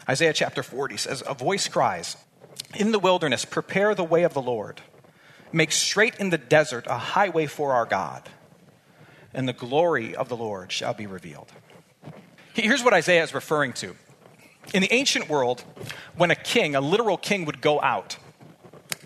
Isaiah 0.08 0.32
chapter 0.32 0.62
40 0.62 0.96
says, 0.98 1.22
A 1.26 1.34
voice 1.34 1.68
cries, 1.68 2.16
In 2.74 2.92
the 2.92 2.98
wilderness, 2.98 3.44
prepare 3.44 3.94
the 3.94 4.04
way 4.04 4.24
of 4.24 4.34
the 4.34 4.42
Lord. 4.42 4.82
Make 5.52 5.72
straight 5.72 6.16
in 6.16 6.30
the 6.30 6.38
desert 6.38 6.86
a 6.88 6.98
highway 6.98 7.46
for 7.46 7.72
our 7.72 7.86
God, 7.86 8.28
and 9.32 9.48
the 9.48 9.52
glory 9.52 10.14
of 10.14 10.28
the 10.28 10.36
Lord 10.36 10.72
shall 10.72 10.94
be 10.94 11.06
revealed. 11.06 11.50
Here's 12.54 12.84
what 12.84 12.92
Isaiah 12.92 13.22
is 13.22 13.32
referring 13.32 13.72
to. 13.74 13.96
In 14.74 14.82
the 14.82 14.92
ancient 14.92 15.28
world, 15.28 15.64
when 16.16 16.30
a 16.30 16.36
king, 16.36 16.74
a 16.74 16.80
literal 16.80 17.16
king, 17.16 17.44
would 17.46 17.60
go 17.60 17.80
out, 17.80 18.16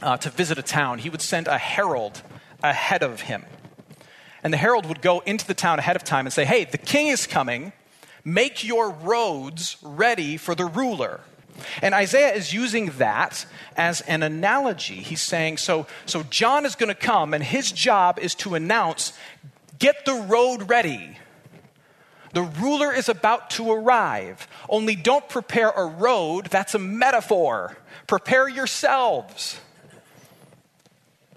uh, 0.03 0.17
to 0.19 0.31
visit 0.31 0.59
a 0.59 0.63
town, 0.63 0.99
he 0.99 1.11
would 1.11 1.23
send 1.23 1.49
a 1.49 1.59
herald 1.59 2.23
ahead 2.63 3.03
of 3.03 3.23
him. 3.23 3.45
And 4.43 4.53
the 4.53 4.59
herald 4.59 4.87
would 4.87 5.03
go 5.03 5.21
into 5.21 5.47
the 5.47 5.55
town 5.55 5.79
ahead 5.79 5.97
of 5.97 6.05
time 6.05 6.27
and 6.27 6.33
say, 6.33 6.45
Hey, 6.45 6.65
the 6.65 6.79
king 6.79 7.09
is 7.09 7.27
coming. 7.27 7.73
Make 8.25 8.65
your 8.65 8.91
roads 8.91 9.77
ready 9.83 10.37
for 10.37 10.55
the 10.55 10.67
ruler. 10.67 11.21
And 11.81 11.95
Isaiah 11.95 12.35
is 12.35 12.53
using 12.53 12.87
that 12.99 13.47
as 13.77 14.01
an 14.03 14.23
analogy. 14.23 14.97
He's 14.97 15.23
saying, 15.23 15.59
so, 15.59 15.87
so 16.05 16.23
John 16.25 16.67
is 16.67 16.75
going 16.75 16.89
to 16.89 16.95
come, 16.95 17.35
and 17.35 17.43
his 17.43 17.73
job 17.73 18.19
is 18.19 18.35
to 18.37 18.55
announce, 18.55 19.13
get 19.79 20.05
the 20.05 20.27
road 20.29 20.69
ready. 20.69 21.19
The 22.33 22.43
ruler 22.43 22.93
is 22.93 23.09
about 23.09 23.51
to 23.51 23.71
arrive. 23.71 24.47
Only 24.69 24.97
don't 24.97 25.29
prepare 25.29 25.71
a 25.71 25.87
road, 25.87 26.47
that's 26.47 26.75
a 26.75 26.79
metaphor. 26.79 27.77
Prepare 28.07 28.49
yourselves. 28.49 29.59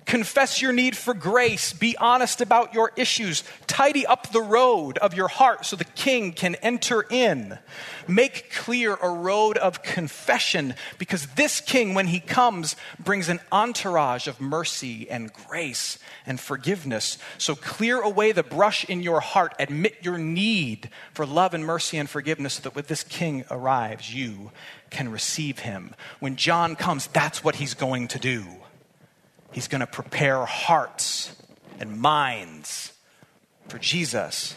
Confess 0.09 0.59
your 0.59 0.73
need 0.73 0.97
for 0.97 1.13
grace. 1.13 1.71
Be 1.71 1.95
honest 1.95 2.41
about 2.41 2.73
your 2.73 2.91
issues. 2.95 3.43
Tidy 3.67 4.07
up 4.07 4.31
the 4.31 4.41
road 4.41 4.97
of 4.97 5.13
your 5.13 5.27
heart 5.27 5.67
so 5.67 5.75
the 5.75 5.83
king 5.83 6.31
can 6.31 6.55
enter 6.55 7.05
in. 7.11 7.59
Make 8.07 8.51
clear 8.51 8.95
a 8.95 9.09
road 9.11 9.59
of 9.59 9.83
confession 9.83 10.73
because 10.97 11.27
this 11.35 11.61
king, 11.61 11.93
when 11.93 12.07
he 12.07 12.19
comes, 12.19 12.75
brings 12.97 13.29
an 13.29 13.39
entourage 13.51 14.25
of 14.25 14.41
mercy 14.41 15.07
and 15.11 15.31
grace 15.31 15.99
and 16.25 16.39
forgiveness. 16.39 17.19
So 17.37 17.53
clear 17.53 18.01
away 18.01 18.31
the 18.31 18.41
brush 18.41 18.85
in 18.85 19.03
your 19.03 19.19
heart. 19.19 19.53
Admit 19.59 19.97
your 20.01 20.17
need 20.17 20.89
for 21.13 21.23
love 21.23 21.53
and 21.53 21.63
mercy 21.63 21.99
and 21.99 22.09
forgiveness 22.09 22.55
so 22.55 22.63
that 22.63 22.73
when 22.73 22.85
this 22.87 23.03
king 23.03 23.45
arrives, 23.51 24.11
you 24.11 24.49
can 24.89 25.11
receive 25.11 25.59
him. 25.59 25.93
When 26.19 26.35
John 26.35 26.75
comes, 26.75 27.05
that's 27.05 27.43
what 27.43 27.57
he's 27.57 27.75
going 27.75 28.07
to 28.07 28.17
do. 28.17 28.43
He's 29.51 29.67
going 29.67 29.81
to 29.81 29.87
prepare 29.87 30.45
hearts 30.45 31.35
and 31.79 31.99
minds 31.99 32.93
for 33.67 33.77
Jesus. 33.77 34.55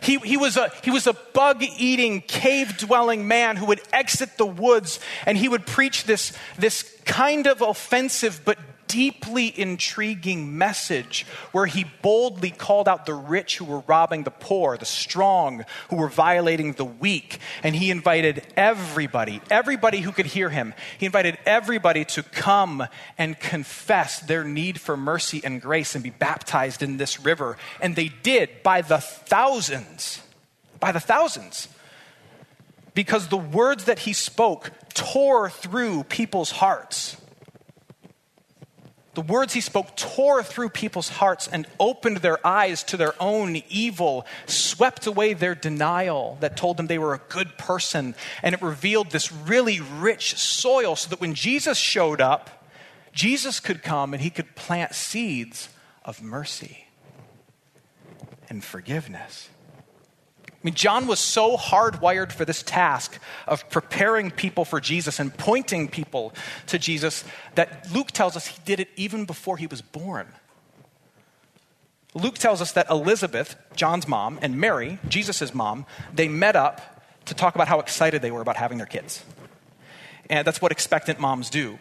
He, 0.00 0.18
he, 0.18 0.36
was 0.36 0.56
a, 0.56 0.70
he 0.84 0.90
was 0.90 1.06
a 1.06 1.12
bug 1.12 1.62
eating, 1.62 2.20
cave 2.20 2.76
dwelling 2.78 3.26
man 3.26 3.56
who 3.56 3.66
would 3.66 3.80
exit 3.92 4.36
the 4.36 4.46
woods 4.46 5.00
and 5.26 5.36
he 5.36 5.48
would 5.48 5.66
preach 5.66 6.04
this, 6.04 6.32
this 6.58 6.82
kind 7.04 7.46
of 7.46 7.60
offensive 7.60 8.42
but 8.44 8.58
deeply 8.88 9.52
intriguing 9.58 10.56
message 10.56 11.26
where 11.52 11.66
he 11.66 11.84
boldly 12.02 12.50
called 12.50 12.88
out 12.88 13.06
the 13.06 13.14
rich 13.14 13.58
who 13.58 13.64
were 13.64 13.80
robbing 13.86 14.24
the 14.24 14.30
poor, 14.30 14.76
the 14.76 14.84
strong 14.84 15.64
who 15.90 15.96
were 15.96 16.08
violating 16.08 16.72
the 16.72 16.84
weak. 16.84 17.38
And 17.62 17.74
he 17.74 17.90
invited 17.90 18.42
everybody, 18.56 19.40
everybody 19.50 20.00
who 20.00 20.12
could 20.12 20.26
hear 20.26 20.50
him, 20.50 20.74
he 20.98 21.06
invited 21.06 21.38
everybody 21.44 22.04
to 22.06 22.22
come 22.22 22.86
and 23.18 23.38
confess 23.38 24.20
their 24.20 24.44
need 24.44 24.80
for 24.80 24.96
mercy 24.96 25.40
and 25.44 25.60
grace 25.60 25.94
and 25.94 26.04
be 26.04 26.10
baptized 26.10 26.82
in 26.82 26.96
this 26.96 27.20
river. 27.20 27.56
And 27.80 27.96
they 27.96 28.10
did 28.22 28.62
by 28.62 28.82
the 28.82 28.98
thousands, 28.98 30.22
by 30.80 30.92
the 30.92 31.00
thousands. 31.00 31.68
Because 32.94 33.28
the 33.28 33.36
words 33.36 33.84
that 33.84 33.98
he 34.00 34.14
spoke 34.14 34.70
tore 34.94 35.50
through 35.50 36.04
people's 36.04 36.50
hearts. 36.50 37.18
The 39.16 39.22
words 39.22 39.54
he 39.54 39.62
spoke 39.62 39.96
tore 39.96 40.42
through 40.42 40.68
people's 40.68 41.08
hearts 41.08 41.48
and 41.48 41.66
opened 41.80 42.18
their 42.18 42.46
eyes 42.46 42.82
to 42.84 42.98
their 42.98 43.14
own 43.18 43.62
evil, 43.70 44.26
swept 44.44 45.06
away 45.06 45.32
their 45.32 45.54
denial 45.54 46.36
that 46.40 46.54
told 46.54 46.76
them 46.76 46.86
they 46.86 46.98
were 46.98 47.14
a 47.14 47.22
good 47.30 47.56
person, 47.56 48.14
and 48.42 48.54
it 48.54 48.60
revealed 48.60 49.10
this 49.10 49.32
really 49.32 49.80
rich 49.80 50.36
soil 50.36 50.96
so 50.96 51.08
that 51.08 51.20
when 51.22 51.32
Jesus 51.32 51.78
showed 51.78 52.20
up, 52.20 52.66
Jesus 53.14 53.58
could 53.58 53.82
come 53.82 54.12
and 54.12 54.22
he 54.22 54.28
could 54.28 54.54
plant 54.54 54.94
seeds 54.94 55.70
of 56.04 56.20
mercy 56.20 56.84
and 58.50 58.62
forgiveness 58.62 59.48
mean, 60.66 60.74
John 60.74 61.06
was 61.06 61.20
so 61.20 61.56
hardwired 61.56 62.32
for 62.32 62.44
this 62.44 62.62
task 62.62 63.18
of 63.46 63.68
preparing 63.70 64.32
people 64.32 64.64
for 64.64 64.80
Jesus 64.80 65.20
and 65.20 65.36
pointing 65.36 65.88
people 65.88 66.34
to 66.66 66.78
Jesus 66.78 67.22
that 67.54 67.88
Luke 67.92 68.10
tells 68.10 68.36
us 68.36 68.48
he 68.48 68.58
did 68.64 68.80
it 68.80 68.88
even 68.96 69.24
before 69.26 69.56
he 69.56 69.68
was 69.68 69.80
born. 69.80 70.26
Luke 72.14 72.36
tells 72.36 72.60
us 72.60 72.72
that 72.72 72.90
Elizabeth, 72.90 73.54
John's 73.76 74.08
mom, 74.08 74.38
and 74.42 74.58
Mary, 74.58 74.98
Jesus' 75.08 75.54
mom, 75.54 75.86
they 76.12 76.26
met 76.26 76.56
up 76.56 76.80
to 77.26 77.34
talk 77.34 77.54
about 77.54 77.68
how 77.68 77.78
excited 77.78 78.20
they 78.20 78.30
were 78.32 78.40
about 78.40 78.56
having 78.56 78.78
their 78.78 78.86
kids. 78.86 79.22
And 80.28 80.46
that's 80.46 80.60
what 80.60 80.72
expectant 80.72 81.20
moms 81.20 81.48
do. 81.48 81.78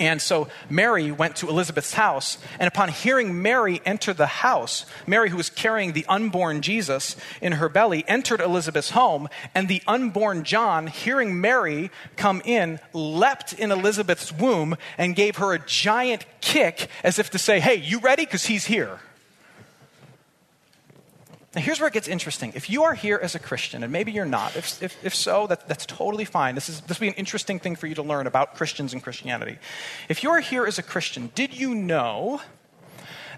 And 0.00 0.20
so 0.20 0.48
Mary 0.68 1.12
went 1.12 1.36
to 1.36 1.48
Elizabeth's 1.48 1.94
house, 1.94 2.38
and 2.58 2.66
upon 2.66 2.88
hearing 2.88 3.42
Mary 3.42 3.80
enter 3.86 4.12
the 4.12 4.26
house, 4.26 4.86
Mary, 5.06 5.30
who 5.30 5.36
was 5.36 5.50
carrying 5.50 5.92
the 5.92 6.04
unborn 6.08 6.62
Jesus 6.62 7.16
in 7.40 7.52
her 7.52 7.68
belly, 7.68 8.04
entered 8.08 8.40
Elizabeth's 8.40 8.90
home, 8.90 9.28
and 9.54 9.68
the 9.68 9.82
unborn 9.86 10.42
John, 10.42 10.88
hearing 10.88 11.40
Mary 11.40 11.92
come 12.16 12.42
in, 12.44 12.80
leapt 12.92 13.52
in 13.52 13.70
Elizabeth's 13.70 14.32
womb 14.32 14.76
and 14.98 15.14
gave 15.14 15.36
her 15.36 15.52
a 15.52 15.64
giant 15.64 16.24
kick 16.40 16.88
as 17.04 17.20
if 17.20 17.30
to 17.30 17.38
say, 17.38 17.60
Hey, 17.60 17.76
you 17.76 18.00
ready? 18.00 18.24
Because 18.24 18.46
he's 18.46 18.66
here. 18.66 18.98
Now, 21.54 21.62
here's 21.62 21.78
where 21.78 21.86
it 21.86 21.94
gets 21.94 22.08
interesting. 22.08 22.52
If 22.56 22.68
you 22.68 22.82
are 22.82 22.94
here 22.94 23.18
as 23.22 23.36
a 23.36 23.38
Christian, 23.38 23.84
and 23.84 23.92
maybe 23.92 24.10
you're 24.10 24.24
not, 24.24 24.56
if, 24.56 24.82
if, 24.82 25.04
if 25.04 25.14
so, 25.14 25.46
that, 25.46 25.68
that's 25.68 25.86
totally 25.86 26.24
fine. 26.24 26.56
This, 26.56 26.68
is, 26.68 26.80
this 26.82 26.98
will 26.98 27.04
be 27.04 27.08
an 27.08 27.14
interesting 27.14 27.60
thing 27.60 27.76
for 27.76 27.86
you 27.86 27.94
to 27.94 28.02
learn 28.02 28.26
about 28.26 28.56
Christians 28.56 28.92
and 28.92 29.00
Christianity. 29.00 29.58
If 30.08 30.24
you 30.24 30.30
are 30.30 30.40
here 30.40 30.66
as 30.66 30.78
a 30.78 30.82
Christian, 30.82 31.30
did 31.36 31.54
you 31.54 31.74
know 31.74 32.40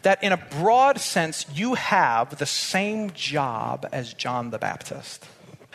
that 0.00 0.22
in 0.22 0.32
a 0.32 0.38
broad 0.38 0.98
sense, 0.98 1.44
you 1.52 1.74
have 1.74 2.38
the 2.38 2.46
same 2.46 3.10
job 3.10 3.86
as 3.92 4.14
John 4.14 4.50
the 4.50 4.58
Baptist? 4.58 5.26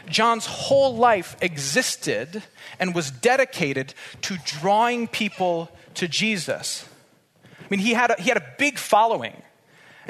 John's 0.09 0.47
whole 0.47 0.95
life 0.95 1.35
existed 1.41 2.41
and 2.79 2.95
was 2.95 3.11
dedicated 3.11 3.93
to 4.21 4.37
drawing 4.45 5.07
people 5.07 5.69
to 5.93 6.07
Jesus. 6.07 6.87
I 7.43 7.67
mean, 7.69 7.79
he 7.79 7.93
had 7.93 8.11
a, 8.11 8.15
he 8.19 8.29
had 8.29 8.37
a 8.37 8.45
big 8.57 8.79
following. 8.79 9.43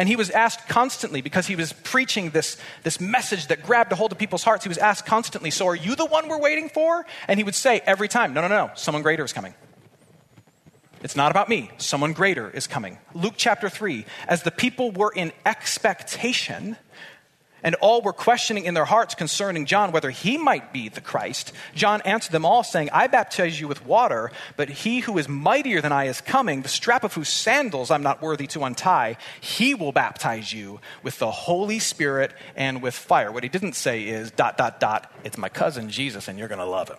And 0.01 0.09
he 0.09 0.15
was 0.15 0.31
asked 0.31 0.67
constantly, 0.67 1.21
because 1.21 1.45
he 1.45 1.55
was 1.55 1.73
preaching 1.73 2.31
this, 2.31 2.57
this 2.81 2.99
message 2.99 3.45
that 3.49 3.61
grabbed 3.61 3.91
a 3.91 3.95
hold 3.95 4.11
of 4.11 4.17
people's 4.17 4.43
hearts, 4.43 4.65
he 4.65 4.67
was 4.67 4.79
asked 4.79 5.05
constantly, 5.05 5.51
So 5.51 5.67
are 5.67 5.75
you 5.75 5.95
the 5.95 6.07
one 6.07 6.27
we're 6.27 6.41
waiting 6.41 6.69
for? 6.69 7.05
And 7.27 7.39
he 7.39 7.43
would 7.43 7.53
say 7.53 7.81
every 7.85 8.07
time, 8.07 8.33
No, 8.33 8.41
no, 8.41 8.47
no, 8.47 8.71
someone 8.73 9.03
greater 9.03 9.23
is 9.23 9.31
coming. 9.31 9.53
It's 11.03 11.15
not 11.15 11.29
about 11.29 11.49
me, 11.49 11.69
someone 11.77 12.13
greater 12.13 12.49
is 12.49 12.65
coming. 12.65 12.97
Luke 13.13 13.35
chapter 13.37 13.69
3, 13.69 14.03
as 14.27 14.41
the 14.41 14.49
people 14.49 14.89
were 14.89 15.13
in 15.15 15.33
expectation, 15.45 16.77
and 17.63 17.75
all 17.75 18.01
were 18.01 18.13
questioning 18.13 18.65
in 18.65 18.73
their 18.73 18.85
hearts 18.85 19.15
concerning 19.15 19.65
John 19.65 19.91
whether 19.91 20.09
he 20.09 20.37
might 20.37 20.73
be 20.73 20.89
the 20.89 21.01
Christ. 21.01 21.51
John 21.75 22.01
answered 22.01 22.31
them 22.31 22.45
all, 22.45 22.63
saying, 22.63 22.89
I 22.91 23.07
baptize 23.07 23.59
you 23.59 23.67
with 23.67 23.85
water, 23.85 24.31
but 24.57 24.69
he 24.69 24.99
who 24.99 25.17
is 25.17 25.27
mightier 25.27 25.81
than 25.81 25.91
I 25.91 26.05
is 26.05 26.21
coming, 26.21 26.61
the 26.61 26.69
strap 26.69 27.03
of 27.03 27.13
whose 27.13 27.29
sandals 27.29 27.91
I'm 27.91 28.03
not 28.03 28.21
worthy 28.21 28.47
to 28.47 28.63
untie. 28.63 29.17
He 29.39 29.73
will 29.73 29.91
baptize 29.91 30.53
you 30.53 30.79
with 31.03 31.19
the 31.19 31.31
Holy 31.31 31.79
Spirit 31.79 32.33
and 32.55 32.81
with 32.81 32.93
fire. 32.93 33.31
What 33.31 33.43
he 33.43 33.49
didn't 33.49 33.73
say 33.73 34.03
is, 34.03 34.31
dot, 34.31 34.57
dot, 34.57 34.79
dot, 34.79 35.11
it's 35.23 35.37
my 35.37 35.49
cousin 35.49 35.89
Jesus, 35.89 36.27
and 36.27 36.37
you're 36.37 36.47
going 36.47 36.59
to 36.59 36.65
love 36.65 36.89
him 36.89 36.97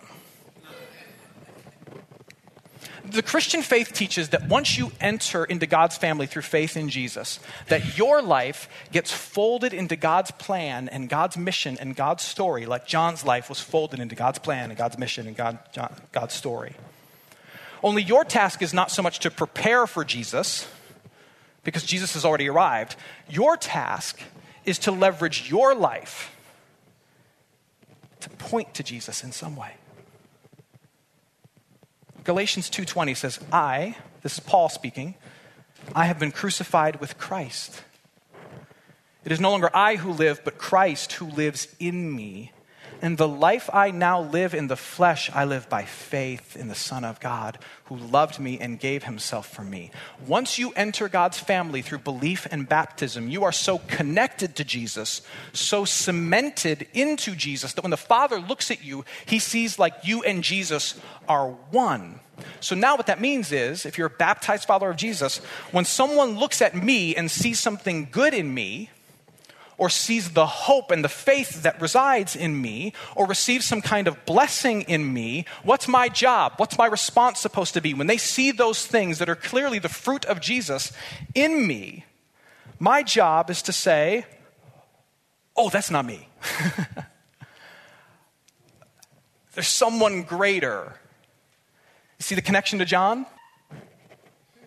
the 3.05 3.21
Christian 3.21 3.61
faith 3.61 3.91
teaches 3.93 4.29
that 4.29 4.47
once 4.47 4.77
you 4.77 4.91
enter 5.01 5.43
into 5.43 5.65
God's 5.65 5.97
family 5.97 6.25
through 6.25 6.43
faith 6.43 6.77
in 6.77 6.89
Jesus, 6.89 7.39
that 7.67 7.97
your 7.97 8.21
life 8.21 8.69
gets 8.91 9.11
folded 9.11 9.73
into 9.73 9.95
God's 9.95 10.31
plan 10.31 10.87
and 10.87 11.09
God's 11.09 11.37
mission 11.37 11.77
and 11.79 11.95
God's 11.95 12.23
story, 12.23 12.65
like 12.65 12.87
John's 12.87 13.25
life 13.25 13.49
was 13.49 13.59
folded 13.59 13.99
into 13.99 14.15
God's 14.15 14.39
plan 14.39 14.69
and 14.69 14.77
God's 14.77 14.97
mission 14.97 15.27
and 15.27 15.35
God, 15.35 15.59
John, 15.73 15.93
God's 16.11 16.33
story. 16.33 16.75
Only 17.83 18.01
your 18.01 18.23
task 18.23 18.61
is 18.61 18.73
not 18.73 18.91
so 18.91 19.01
much 19.01 19.19
to 19.19 19.31
prepare 19.31 19.85
for 19.85 20.05
Jesus, 20.05 20.67
because 21.63 21.83
Jesus 21.83 22.13
has 22.13 22.25
already 22.25 22.49
arrived. 22.49 22.95
Your 23.29 23.57
task 23.57 24.21
is 24.65 24.79
to 24.79 24.91
leverage 24.91 25.49
your 25.49 25.75
life 25.75 26.35
to 28.21 28.29
point 28.29 28.73
to 28.75 28.83
Jesus 28.83 29.23
in 29.23 29.31
some 29.31 29.55
way. 29.55 29.73
Galatians 32.23 32.69
2:20 32.69 33.15
says, 33.15 33.39
"I, 33.51 33.95
this 34.21 34.33
is 34.33 34.39
Paul 34.39 34.69
speaking, 34.69 35.15
I 35.93 36.05
have 36.05 36.19
been 36.19 36.31
crucified 36.31 36.99
with 37.01 37.17
Christ. 37.17 37.83
It 39.25 39.31
is 39.31 39.39
no 39.39 39.51
longer 39.51 39.69
I 39.73 39.95
who 39.95 40.11
live, 40.11 40.41
but 40.43 40.57
Christ 40.57 41.13
who 41.13 41.25
lives 41.25 41.67
in 41.79 42.15
me. 42.15 42.51
And 43.03 43.17
the 43.17 43.27
life 43.27 43.69
I 43.73 43.91
now 43.91 44.21
live 44.21 44.53
in 44.53 44.67
the 44.67 44.77
flesh, 44.77 45.29
I 45.33 45.43
live 45.43 45.67
by 45.67 45.83
faith 45.83 46.55
in 46.55 46.69
the 46.69 46.73
Son 46.73 47.03
of 47.03 47.19
God 47.19 47.59
who 47.87 47.97
loved 47.97 48.39
me 48.39 48.57
and 48.61 48.79
gave 48.79 49.03
himself 49.03 49.53
for 49.53 49.61
me. 49.61 49.91
Once 50.25 50.57
you 50.57 50.71
enter 50.71 51.09
God's 51.09 51.37
family 51.37 51.81
through 51.81 51.97
belief 51.97 52.47
and 52.49 52.67
baptism, 52.67 53.27
you 53.27 53.43
are 53.43 53.51
so 53.51 53.79
connected 53.89 54.55
to 54.55 54.63
Jesus, 54.63 55.21
so 55.51 55.83
cemented 55.83 56.87
into 56.93 57.35
Jesus, 57.35 57.73
that 57.73 57.83
when 57.83 57.91
the 57.91 57.97
Father 57.97 58.39
looks 58.39 58.71
at 58.71 58.85
you, 58.85 59.03
he 59.25 59.37
sees 59.37 59.77
like 59.77 59.93
you 60.05 60.23
and 60.23 60.41
Jesus 60.41 60.97
are 61.27 61.49
one. 61.71 62.21
So 62.61 62.73
now 62.73 62.95
what 62.95 63.07
that 63.07 63.19
means 63.19 63.51
is, 63.51 63.85
if 63.85 63.97
you're 63.97 64.07
a 64.07 64.09
baptized 64.09 64.63
follower 64.63 64.91
of 64.91 64.95
Jesus, 64.95 65.39
when 65.73 65.83
someone 65.83 66.39
looks 66.39 66.61
at 66.61 66.73
me 66.73 67.17
and 67.17 67.29
sees 67.29 67.59
something 67.59 68.07
good 68.09 68.33
in 68.33 68.53
me, 68.53 68.91
or 69.77 69.89
sees 69.89 70.31
the 70.31 70.45
hope 70.45 70.91
and 70.91 71.03
the 71.03 71.09
faith 71.09 71.63
that 71.63 71.81
resides 71.81 72.35
in 72.35 72.61
me, 72.61 72.93
or 73.15 73.25
receives 73.25 73.65
some 73.65 73.81
kind 73.81 74.07
of 74.07 74.25
blessing 74.25 74.81
in 74.83 75.13
me, 75.13 75.45
what's 75.63 75.87
my 75.87 76.09
job? 76.09 76.53
What's 76.57 76.77
my 76.77 76.85
response 76.85 77.39
supposed 77.39 77.73
to 77.73 77.81
be? 77.81 77.93
When 77.93 78.07
they 78.07 78.17
see 78.17 78.51
those 78.51 78.85
things 78.85 79.19
that 79.19 79.29
are 79.29 79.35
clearly 79.35 79.79
the 79.79 79.89
fruit 79.89 80.25
of 80.25 80.39
Jesus 80.39 80.91
in 81.33 81.67
me, 81.67 82.05
my 82.79 83.03
job 83.03 83.49
is 83.49 83.61
to 83.63 83.73
say, 83.73 84.25
Oh, 85.55 85.69
that's 85.69 85.91
not 85.91 86.05
me. 86.05 86.27
There's 89.53 89.67
someone 89.67 90.23
greater. 90.23 90.99
You 92.17 92.23
see 92.23 92.35
the 92.35 92.41
connection 92.41 92.79
to 92.79 92.85
John? 92.85 93.27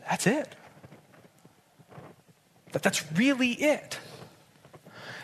That's 0.08 0.26
it. 0.28 0.54
That, 2.72 2.82
that's 2.82 3.10
really 3.12 3.50
it. 3.52 3.98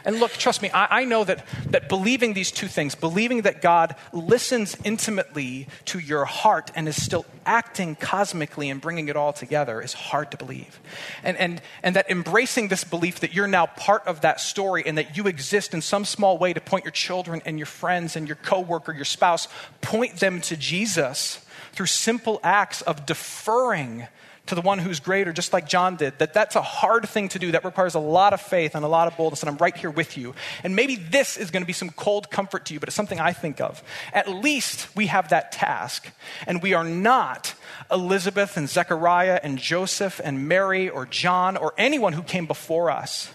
And 0.04 0.18
look, 0.18 0.32
trust 0.32 0.62
me, 0.62 0.70
I, 0.70 1.02
I, 1.02 1.04
know 1.04 1.24
that, 1.24 1.46
that 1.70 1.88
believing 1.88 2.34
these 2.34 2.50
two 2.50 2.66
things, 2.66 2.94
believing 2.94 3.42
that 3.42 3.62
God 3.62 3.94
listens 4.12 4.76
intimately 4.84 5.68
to 5.86 5.98
your 5.98 6.24
heart 6.24 6.70
and 6.74 6.88
is 6.88 7.00
still 7.00 7.24
acting 7.46 7.94
cosmically 7.94 8.70
and 8.70 8.80
bringing 8.80 9.08
it 9.08 9.16
all 9.16 9.32
together, 9.32 9.80
is 9.80 9.92
hard 9.92 10.30
to 10.32 10.36
believe. 10.36 10.80
And, 11.22 11.36
and, 11.36 11.62
and 11.82 11.96
that 11.96 12.10
embracing 12.10 12.68
this 12.68 12.84
belief 12.84 13.20
that 13.20 13.34
you're 13.34 13.46
now 13.46 13.66
part 13.66 14.06
of 14.06 14.22
that 14.22 14.40
story 14.40 14.82
and 14.86 14.98
that 14.98 15.16
you 15.16 15.26
exist 15.26 15.74
in 15.74 15.82
some 15.82 16.04
small 16.04 16.38
way 16.38 16.52
to 16.52 16.60
point 16.60 16.84
your 16.84 16.92
children 16.92 17.42
and 17.44 17.58
your 17.58 17.66
friends 17.66 18.16
and 18.16 18.26
your 18.26 18.36
coworker, 18.36 18.92
your 18.92 19.04
spouse, 19.04 19.48
point 19.80 20.16
them 20.16 20.40
to 20.42 20.56
Jesus 20.56 21.44
through 21.72 21.86
simple 21.86 22.40
acts 22.42 22.82
of 22.82 23.06
deferring 23.06 24.06
to 24.46 24.54
the 24.54 24.60
one 24.60 24.78
who's 24.80 24.98
greater, 24.98 25.32
just 25.32 25.52
like 25.52 25.68
John 25.68 25.96
did, 25.96 26.18
that 26.18 26.34
that's 26.34 26.56
a 26.56 26.62
hard 26.62 27.08
thing 27.08 27.28
to 27.30 27.38
do. 27.38 27.52
That 27.52 27.64
requires 27.64 27.94
a 27.94 28.00
lot 28.00 28.32
of 28.32 28.40
faith 28.40 28.74
and 28.74 28.84
a 28.84 28.88
lot 28.88 29.06
of 29.06 29.16
boldness, 29.16 29.42
and 29.42 29.50
I'm 29.50 29.56
right 29.58 29.76
here 29.76 29.90
with 29.90 30.18
you. 30.18 30.34
And 30.64 30.74
maybe 30.74 30.96
this 30.96 31.36
is 31.36 31.50
going 31.50 31.62
to 31.62 31.66
be 31.66 31.72
some 31.72 31.90
cold 31.90 32.30
comfort 32.30 32.66
to 32.66 32.74
you, 32.74 32.80
but 32.80 32.88
it's 32.88 32.96
something 32.96 33.20
I 33.20 33.32
think 33.32 33.60
of. 33.60 33.82
At 34.12 34.28
least 34.28 34.94
we 34.96 35.06
have 35.06 35.28
that 35.28 35.52
task, 35.52 36.10
and 36.46 36.60
we 36.60 36.74
are 36.74 36.84
not 36.84 37.54
Elizabeth 37.90 38.56
and 38.56 38.68
Zechariah 38.68 39.38
and 39.42 39.58
Joseph 39.58 40.20
and 40.22 40.48
Mary 40.48 40.88
or 40.88 41.06
John 41.06 41.56
or 41.56 41.72
anyone 41.78 42.12
who 42.12 42.22
came 42.22 42.46
before 42.46 42.90
us. 42.90 43.30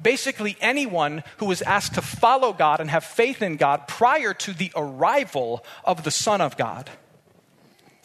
Basically, 0.00 0.56
anyone 0.60 1.24
who 1.38 1.46
was 1.46 1.62
asked 1.62 1.94
to 1.94 2.02
follow 2.02 2.52
God 2.52 2.80
and 2.80 2.90
have 2.90 3.02
faith 3.02 3.42
in 3.42 3.56
God 3.56 3.88
prior 3.88 4.34
to 4.34 4.52
the 4.52 4.70
arrival 4.76 5.64
of 5.84 6.04
the 6.04 6.10
Son 6.10 6.40
of 6.40 6.56
God 6.56 6.90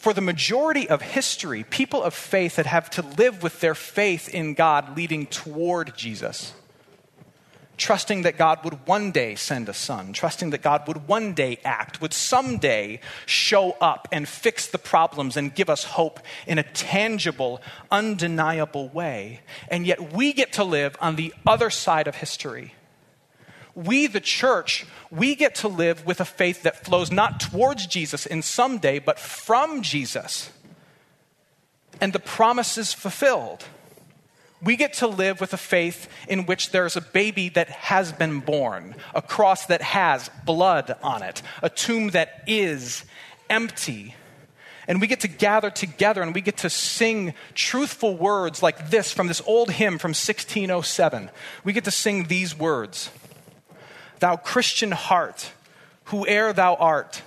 for 0.04 0.12
the 0.12 0.20
majority 0.20 0.86
of 0.86 1.00
history, 1.00 1.64
people 1.64 2.02
of 2.02 2.12
faith 2.12 2.56
had 2.56 2.66
have 2.66 2.90
to 2.90 3.00
live 3.00 3.42
with 3.42 3.60
their 3.60 3.74
faith 3.74 4.28
in 4.28 4.52
God 4.52 4.98
leading 4.98 5.24
toward 5.24 5.96
Jesus. 5.96 6.52
Trusting 7.78 8.20
that 8.20 8.36
God 8.36 8.62
would 8.64 8.86
one 8.86 9.12
day 9.12 9.34
send 9.34 9.66
a 9.66 9.72
son, 9.72 10.12
trusting 10.12 10.50
that 10.50 10.60
God 10.60 10.86
would 10.86 11.08
one 11.08 11.32
day 11.32 11.58
act, 11.64 12.02
would 12.02 12.12
someday 12.12 13.00
show 13.24 13.78
up 13.80 14.06
and 14.12 14.28
fix 14.28 14.66
the 14.66 14.76
problems 14.76 15.38
and 15.38 15.54
give 15.54 15.70
us 15.70 15.84
hope 15.84 16.20
in 16.46 16.58
a 16.58 16.62
tangible, 16.62 17.62
undeniable 17.90 18.90
way. 18.90 19.40
And 19.68 19.86
yet 19.86 20.12
we 20.12 20.34
get 20.34 20.52
to 20.52 20.64
live 20.64 20.98
on 21.00 21.16
the 21.16 21.32
other 21.46 21.70
side 21.70 22.08
of 22.08 22.16
history 22.16 22.74
we, 23.74 24.06
the 24.06 24.20
church, 24.20 24.86
we 25.10 25.34
get 25.34 25.56
to 25.56 25.68
live 25.68 26.06
with 26.06 26.20
a 26.20 26.24
faith 26.24 26.62
that 26.62 26.84
flows 26.84 27.10
not 27.10 27.40
towards 27.40 27.86
Jesus 27.86 28.26
in 28.26 28.42
some 28.42 28.78
day, 28.78 28.98
but 28.98 29.18
from 29.18 29.82
Jesus. 29.82 30.50
And 32.00 32.12
the 32.12 32.20
promise 32.20 32.78
is 32.78 32.92
fulfilled. 32.92 33.64
We 34.62 34.76
get 34.76 34.94
to 34.94 35.06
live 35.06 35.40
with 35.40 35.52
a 35.52 35.58
faith 35.58 36.08
in 36.28 36.46
which 36.46 36.70
there's 36.70 36.96
a 36.96 37.00
baby 37.00 37.50
that 37.50 37.68
has 37.68 38.12
been 38.12 38.40
born, 38.40 38.94
a 39.14 39.20
cross 39.20 39.66
that 39.66 39.82
has 39.82 40.30
blood 40.46 40.96
on 41.02 41.22
it, 41.22 41.42
a 41.62 41.68
tomb 41.68 42.10
that 42.10 42.44
is 42.46 43.04
empty. 43.50 44.14
And 44.86 45.00
we 45.00 45.06
get 45.06 45.20
to 45.20 45.28
gather 45.28 45.70
together 45.70 46.22
and 46.22 46.34
we 46.34 46.40
get 46.40 46.58
to 46.58 46.70
sing 46.70 47.34
truthful 47.54 48.16
words 48.16 48.62
like 48.62 48.90
this 48.90 49.12
from 49.12 49.26
this 49.26 49.42
old 49.46 49.70
hymn 49.70 49.98
from 49.98 50.10
1607. 50.10 51.30
We 51.64 51.72
get 51.72 51.84
to 51.84 51.90
sing 51.90 52.24
these 52.24 52.56
words. 52.56 53.10
Thou 54.20 54.36
Christian 54.36 54.92
heart, 54.92 55.52
whoe'er 56.04 56.52
thou 56.52 56.74
art, 56.76 57.22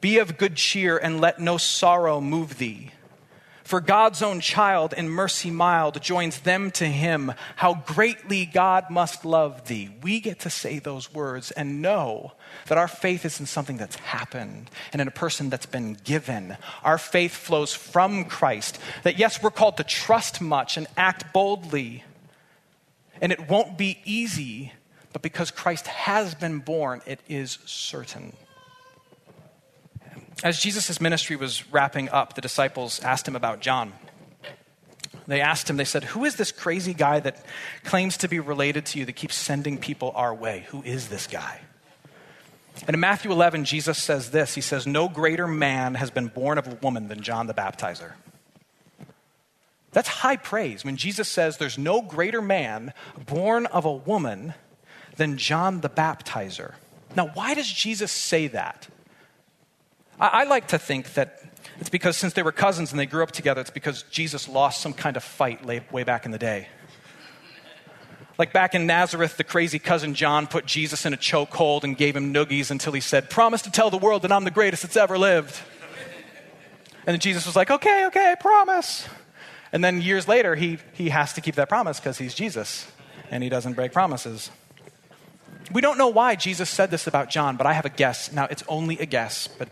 be 0.00 0.18
of 0.18 0.38
good 0.38 0.56
cheer 0.56 0.96
and 0.96 1.20
let 1.20 1.40
no 1.40 1.56
sorrow 1.56 2.20
move 2.20 2.58
thee. 2.58 2.92
For 3.68 3.82
God's 3.82 4.22
own 4.22 4.40
child 4.40 4.94
in 4.94 5.10
mercy 5.10 5.50
mild 5.50 6.00
joins 6.00 6.40
them 6.40 6.70
to 6.70 6.86
him. 6.86 7.34
How 7.56 7.74
greatly 7.74 8.46
God 8.46 8.88
must 8.88 9.26
love 9.26 9.66
thee. 9.68 9.90
We 10.02 10.20
get 10.20 10.38
to 10.40 10.48
say 10.48 10.78
those 10.78 11.12
words 11.12 11.50
and 11.50 11.82
know 11.82 12.32
that 12.68 12.78
our 12.78 12.88
faith 12.88 13.26
is 13.26 13.38
in 13.40 13.44
something 13.44 13.76
that's 13.76 13.96
happened 13.96 14.70
and 14.90 15.02
in 15.02 15.08
a 15.08 15.10
person 15.10 15.50
that's 15.50 15.66
been 15.66 15.98
given. 16.02 16.56
Our 16.82 16.96
faith 16.96 17.34
flows 17.34 17.74
from 17.74 18.24
Christ. 18.24 18.78
That 19.02 19.18
yes, 19.18 19.42
we're 19.42 19.50
called 19.50 19.76
to 19.76 19.84
trust 19.84 20.40
much 20.40 20.78
and 20.78 20.86
act 20.96 21.34
boldly. 21.34 22.04
And 23.20 23.32
it 23.32 23.50
won't 23.50 23.76
be 23.76 23.98
easy, 24.06 24.72
but 25.12 25.22
because 25.22 25.50
Christ 25.50 25.86
has 25.86 26.34
been 26.34 26.58
born, 26.58 27.00
it 27.06 27.20
is 27.28 27.58
certain. 27.64 28.34
As 30.44 30.60
Jesus' 30.60 31.00
ministry 31.00 31.36
was 31.36 31.70
wrapping 31.72 32.08
up, 32.10 32.34
the 32.34 32.40
disciples 32.40 33.00
asked 33.00 33.26
him 33.26 33.34
about 33.34 33.60
John. 33.60 33.92
They 35.26 35.40
asked 35.40 35.68
him, 35.68 35.76
they 35.76 35.84
said, 35.84 36.04
Who 36.04 36.24
is 36.24 36.36
this 36.36 36.52
crazy 36.52 36.94
guy 36.94 37.20
that 37.20 37.44
claims 37.84 38.16
to 38.18 38.28
be 38.28 38.40
related 38.40 38.86
to 38.86 38.98
you 38.98 39.04
that 39.06 39.14
keeps 39.14 39.34
sending 39.34 39.78
people 39.78 40.12
our 40.14 40.34
way? 40.34 40.64
Who 40.68 40.82
is 40.82 41.08
this 41.08 41.26
guy? 41.26 41.60
And 42.86 42.94
in 42.94 43.00
Matthew 43.00 43.32
11, 43.32 43.64
Jesus 43.64 43.98
says 43.98 44.30
this 44.30 44.54
He 44.54 44.60
says, 44.60 44.86
No 44.86 45.08
greater 45.08 45.46
man 45.46 45.96
has 45.96 46.10
been 46.10 46.28
born 46.28 46.56
of 46.56 46.66
a 46.66 46.76
woman 46.76 47.08
than 47.08 47.20
John 47.20 47.46
the 47.46 47.54
Baptizer. 47.54 48.12
That's 49.92 50.08
high 50.08 50.36
praise 50.36 50.84
when 50.84 50.96
Jesus 50.96 51.28
says 51.28 51.56
there's 51.56 51.78
no 51.78 52.02
greater 52.02 52.42
man 52.42 52.92
born 53.26 53.66
of 53.66 53.84
a 53.84 53.92
woman 53.92 54.54
than 55.18 55.36
John 55.36 55.82
the 55.82 55.90
Baptizer. 55.90 56.74
Now, 57.14 57.28
why 57.34 57.54
does 57.54 57.70
Jesus 57.70 58.10
say 58.10 58.46
that? 58.48 58.88
I, 60.18 60.28
I 60.28 60.44
like 60.44 60.68
to 60.68 60.78
think 60.78 61.14
that 61.14 61.42
it's 61.80 61.90
because 61.90 62.16
since 62.16 62.32
they 62.32 62.42
were 62.42 62.52
cousins 62.52 62.90
and 62.90 62.98
they 62.98 63.06
grew 63.06 63.22
up 63.22 63.32
together, 63.32 63.60
it's 63.60 63.70
because 63.70 64.02
Jesus 64.04 64.48
lost 64.48 64.80
some 64.80 64.94
kind 64.94 65.16
of 65.16 65.22
fight 65.22 65.64
way 65.64 66.04
back 66.04 66.24
in 66.24 66.32
the 66.32 66.38
day. 66.38 66.68
Like 68.38 68.52
back 68.52 68.74
in 68.76 68.86
Nazareth, 68.86 69.36
the 69.36 69.44
crazy 69.44 69.80
cousin 69.80 70.14
John 70.14 70.46
put 70.46 70.64
Jesus 70.64 71.04
in 71.04 71.12
a 71.12 71.16
chokehold 71.16 71.82
and 71.82 71.96
gave 71.96 72.16
him 72.16 72.32
noogies 72.32 72.70
until 72.70 72.92
he 72.92 73.00
said, 73.00 73.30
Promise 73.30 73.62
to 73.62 73.70
tell 73.70 73.90
the 73.90 73.98
world 73.98 74.22
that 74.22 74.30
I'm 74.30 74.44
the 74.44 74.52
greatest 74.52 74.82
that's 74.82 74.96
ever 74.96 75.18
lived. 75.18 75.60
And 77.04 77.14
then 77.14 77.20
Jesus 77.20 77.46
was 77.46 77.56
like, 77.56 77.70
Okay, 77.70 78.06
okay, 78.06 78.36
promise. 78.38 79.08
And 79.72 79.82
then 79.82 80.00
years 80.00 80.28
later, 80.28 80.54
he, 80.54 80.78
he 80.94 81.08
has 81.08 81.32
to 81.34 81.40
keep 81.40 81.56
that 81.56 81.68
promise 81.68 81.98
because 81.98 82.16
he's 82.16 82.32
Jesus 82.32 82.90
and 83.30 83.42
he 83.42 83.48
doesn't 83.48 83.74
break 83.74 83.92
promises. 83.92 84.50
We 85.72 85.80
don't 85.80 85.98
know 85.98 86.08
why 86.08 86.34
Jesus 86.34 86.70
said 86.70 86.90
this 86.90 87.06
about 87.06 87.28
John, 87.28 87.56
but 87.56 87.66
I 87.66 87.74
have 87.74 87.84
a 87.84 87.90
guess. 87.90 88.32
Now, 88.32 88.46
it's 88.50 88.64
only 88.68 88.98
a 88.98 89.06
guess, 89.06 89.48
but 89.48 89.68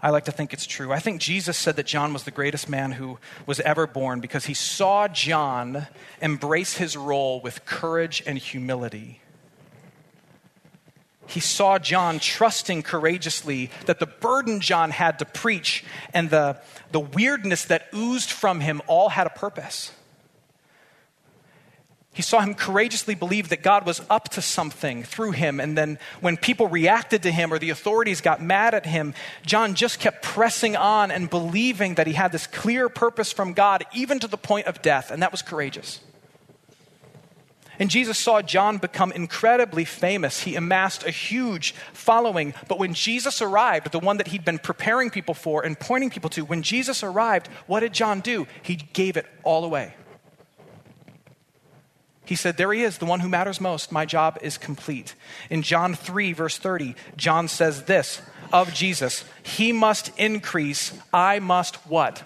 I 0.00 0.10
like 0.10 0.26
to 0.26 0.32
think 0.32 0.52
it's 0.52 0.66
true. 0.66 0.92
I 0.92 1.00
think 1.00 1.20
Jesus 1.20 1.56
said 1.56 1.76
that 1.76 1.86
John 1.86 2.12
was 2.12 2.24
the 2.24 2.30
greatest 2.30 2.68
man 2.68 2.92
who 2.92 3.18
was 3.46 3.58
ever 3.60 3.86
born 3.86 4.20
because 4.20 4.44
he 4.44 4.54
saw 4.54 5.08
John 5.08 5.86
embrace 6.20 6.76
his 6.76 6.96
role 6.96 7.40
with 7.40 7.64
courage 7.64 8.22
and 8.26 8.38
humility. 8.38 9.20
He 11.26 11.40
saw 11.40 11.78
John 11.78 12.18
trusting 12.18 12.82
courageously 12.82 13.70
that 13.86 13.98
the 13.98 14.06
burden 14.06 14.60
John 14.60 14.90
had 14.90 15.18
to 15.20 15.24
preach 15.24 15.84
and 16.12 16.28
the, 16.28 16.60
the 16.92 17.00
weirdness 17.00 17.64
that 17.64 17.88
oozed 17.94 18.30
from 18.30 18.60
him 18.60 18.82
all 18.86 19.08
had 19.08 19.26
a 19.26 19.30
purpose. 19.30 19.90
He 22.14 22.22
saw 22.22 22.40
him 22.40 22.54
courageously 22.54 23.16
believe 23.16 23.48
that 23.48 23.64
God 23.64 23.84
was 23.84 24.00
up 24.08 24.28
to 24.30 24.40
something 24.40 25.02
through 25.02 25.32
him. 25.32 25.58
And 25.58 25.76
then 25.76 25.98
when 26.20 26.36
people 26.36 26.68
reacted 26.68 27.24
to 27.24 27.32
him 27.32 27.52
or 27.52 27.58
the 27.58 27.70
authorities 27.70 28.20
got 28.20 28.40
mad 28.40 28.72
at 28.72 28.86
him, 28.86 29.14
John 29.44 29.74
just 29.74 29.98
kept 29.98 30.22
pressing 30.22 30.76
on 30.76 31.10
and 31.10 31.28
believing 31.28 31.96
that 31.96 32.06
he 32.06 32.12
had 32.12 32.30
this 32.30 32.46
clear 32.46 32.88
purpose 32.88 33.32
from 33.32 33.52
God, 33.52 33.84
even 33.92 34.20
to 34.20 34.28
the 34.28 34.38
point 34.38 34.68
of 34.68 34.80
death. 34.80 35.10
And 35.10 35.22
that 35.22 35.32
was 35.32 35.42
courageous. 35.42 36.00
And 37.80 37.90
Jesus 37.90 38.16
saw 38.16 38.40
John 38.42 38.78
become 38.78 39.10
incredibly 39.10 39.84
famous. 39.84 40.42
He 40.42 40.54
amassed 40.54 41.04
a 41.04 41.10
huge 41.10 41.74
following. 41.92 42.54
But 42.68 42.78
when 42.78 42.94
Jesus 42.94 43.42
arrived, 43.42 43.90
the 43.90 43.98
one 43.98 44.18
that 44.18 44.28
he'd 44.28 44.44
been 44.44 44.60
preparing 44.60 45.10
people 45.10 45.34
for 45.34 45.64
and 45.64 45.76
pointing 45.76 46.10
people 46.10 46.30
to, 46.30 46.44
when 46.44 46.62
Jesus 46.62 47.02
arrived, 47.02 47.48
what 47.66 47.80
did 47.80 47.92
John 47.92 48.20
do? 48.20 48.46
He 48.62 48.76
gave 48.76 49.16
it 49.16 49.26
all 49.42 49.64
away. 49.64 49.94
He 52.24 52.36
said, 52.36 52.56
There 52.56 52.72
he 52.72 52.82
is, 52.82 52.98
the 52.98 53.04
one 53.04 53.20
who 53.20 53.28
matters 53.28 53.60
most. 53.60 53.92
My 53.92 54.06
job 54.06 54.38
is 54.40 54.56
complete. 54.56 55.14
In 55.50 55.62
John 55.62 55.94
3, 55.94 56.32
verse 56.32 56.56
30, 56.56 56.94
John 57.16 57.48
says 57.48 57.84
this 57.84 58.22
of 58.52 58.72
Jesus 58.72 59.24
He 59.42 59.72
must 59.72 60.16
increase, 60.18 60.92
I 61.12 61.38
must 61.38 61.76
what? 61.86 62.22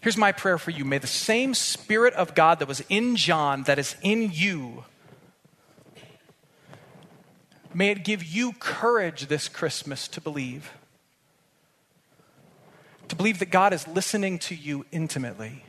Here's 0.00 0.16
my 0.16 0.30
prayer 0.30 0.58
for 0.58 0.70
you. 0.70 0.84
May 0.84 0.98
the 0.98 1.08
same 1.08 1.54
Spirit 1.54 2.14
of 2.14 2.34
God 2.34 2.60
that 2.60 2.68
was 2.68 2.82
in 2.88 3.16
John, 3.16 3.64
that 3.64 3.80
is 3.80 3.96
in 4.00 4.30
you, 4.32 4.84
may 7.74 7.90
it 7.90 8.04
give 8.04 8.22
you 8.22 8.52
courage 8.52 9.26
this 9.26 9.48
Christmas 9.48 10.06
to 10.08 10.20
believe. 10.20 10.72
To 13.08 13.16
believe 13.16 13.40
that 13.40 13.50
God 13.50 13.72
is 13.72 13.88
listening 13.88 14.38
to 14.40 14.54
you 14.54 14.86
intimately 14.92 15.64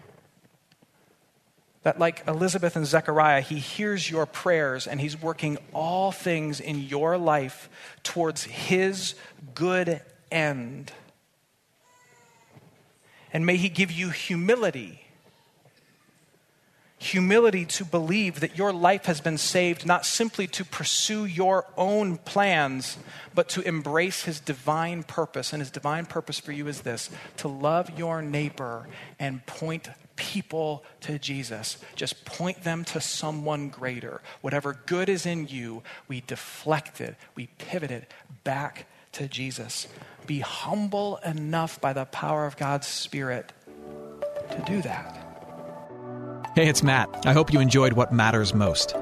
that, 1.83 1.97
like 1.97 2.23
Elizabeth 2.27 2.75
and 2.75 2.85
Zechariah, 2.85 3.41
he 3.41 3.57
hears 3.57 4.09
your 4.09 4.25
prayers 4.25 4.85
and 4.85 4.99
he's 4.99 5.19
working 5.21 5.57
all 5.73 6.11
things 6.11 6.59
in 6.59 6.79
your 6.79 7.17
life 7.17 7.69
towards 8.03 8.43
his 8.43 9.15
good 9.55 10.01
end. 10.31 10.91
And 13.31 13.45
may 13.45 13.55
he 13.57 13.69
give 13.69 13.91
you 13.91 14.09
humility. 14.09 15.05
Humility 16.97 17.65
to 17.65 17.85
believe 17.85 18.41
that 18.41 18.57
your 18.57 18.73
life 18.73 19.05
has 19.05 19.21
been 19.21 19.37
saved 19.37 19.85
not 19.85 20.05
simply 20.05 20.47
to 20.47 20.65
pursue 20.65 21.23
your 21.23 21.65
own 21.77 22.17
plans, 22.17 22.97
but 23.33 23.47
to 23.49 23.61
embrace 23.61 24.23
his 24.23 24.41
divine 24.41 25.03
purpose. 25.03 25.53
And 25.53 25.61
his 25.61 25.71
divine 25.71 26.05
purpose 26.05 26.39
for 26.41 26.51
you 26.51 26.67
is 26.67 26.81
this 26.81 27.09
to 27.37 27.47
love 27.47 27.97
your 27.97 28.21
neighbor 28.21 28.85
and 29.17 29.45
point 29.45 29.87
people 30.19 30.83
to 31.01 31.17
Jesus. 31.17 31.77
Just 31.95 32.25
point 32.25 32.63
them 32.63 32.83
to 32.85 33.01
someone 33.01 33.69
greater. 33.69 34.21
Whatever 34.41 34.77
good 34.85 35.09
is 35.09 35.25
in 35.25 35.47
you, 35.47 35.81
we 36.07 36.21
deflect 36.21 37.01
it, 37.01 37.15
we 37.35 37.47
pivot 37.57 37.89
it 37.89 38.13
back 38.43 38.85
to 39.13 39.27
Jesus. 39.27 39.87
Be 40.27 40.41
humble 40.41 41.17
enough 41.25 41.81
by 41.81 41.93
the 41.93 42.05
power 42.05 42.45
of 42.45 42.57
God's 42.57 42.85
Spirit 42.85 43.51
to 44.51 44.63
do 44.67 44.81
that. 44.83 45.15
Hey, 46.53 46.67
it's 46.67 46.83
Matt. 46.83 47.25
I 47.25 47.33
hope 47.33 47.53
you 47.53 47.59
enjoyed 47.59 47.93
what 47.93 48.11
matters 48.11 48.53
most. 48.53 48.93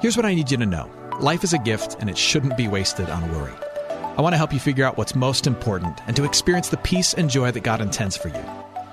Here's 0.00 0.16
what 0.16 0.24
I 0.24 0.34
need 0.34 0.50
you 0.50 0.56
to 0.56 0.66
know 0.66 0.90
life 1.20 1.44
is 1.44 1.52
a 1.52 1.58
gift, 1.58 1.96
and 2.00 2.08
it 2.08 2.16
shouldn't 2.16 2.56
be 2.56 2.68
wasted 2.68 3.10
on 3.10 3.30
worry. 3.34 3.52
I 4.16 4.22
want 4.22 4.32
to 4.32 4.38
help 4.38 4.52
you 4.52 4.60
figure 4.60 4.84
out 4.84 4.96
what's 4.96 5.14
most 5.14 5.46
important 5.46 6.00
and 6.06 6.16
to 6.16 6.24
experience 6.24 6.68
the 6.68 6.76
peace 6.78 7.12
and 7.14 7.28
joy 7.28 7.50
that 7.50 7.62
God 7.62 7.80
intends 7.80 8.16
for 8.16 8.28
you. 8.28 8.59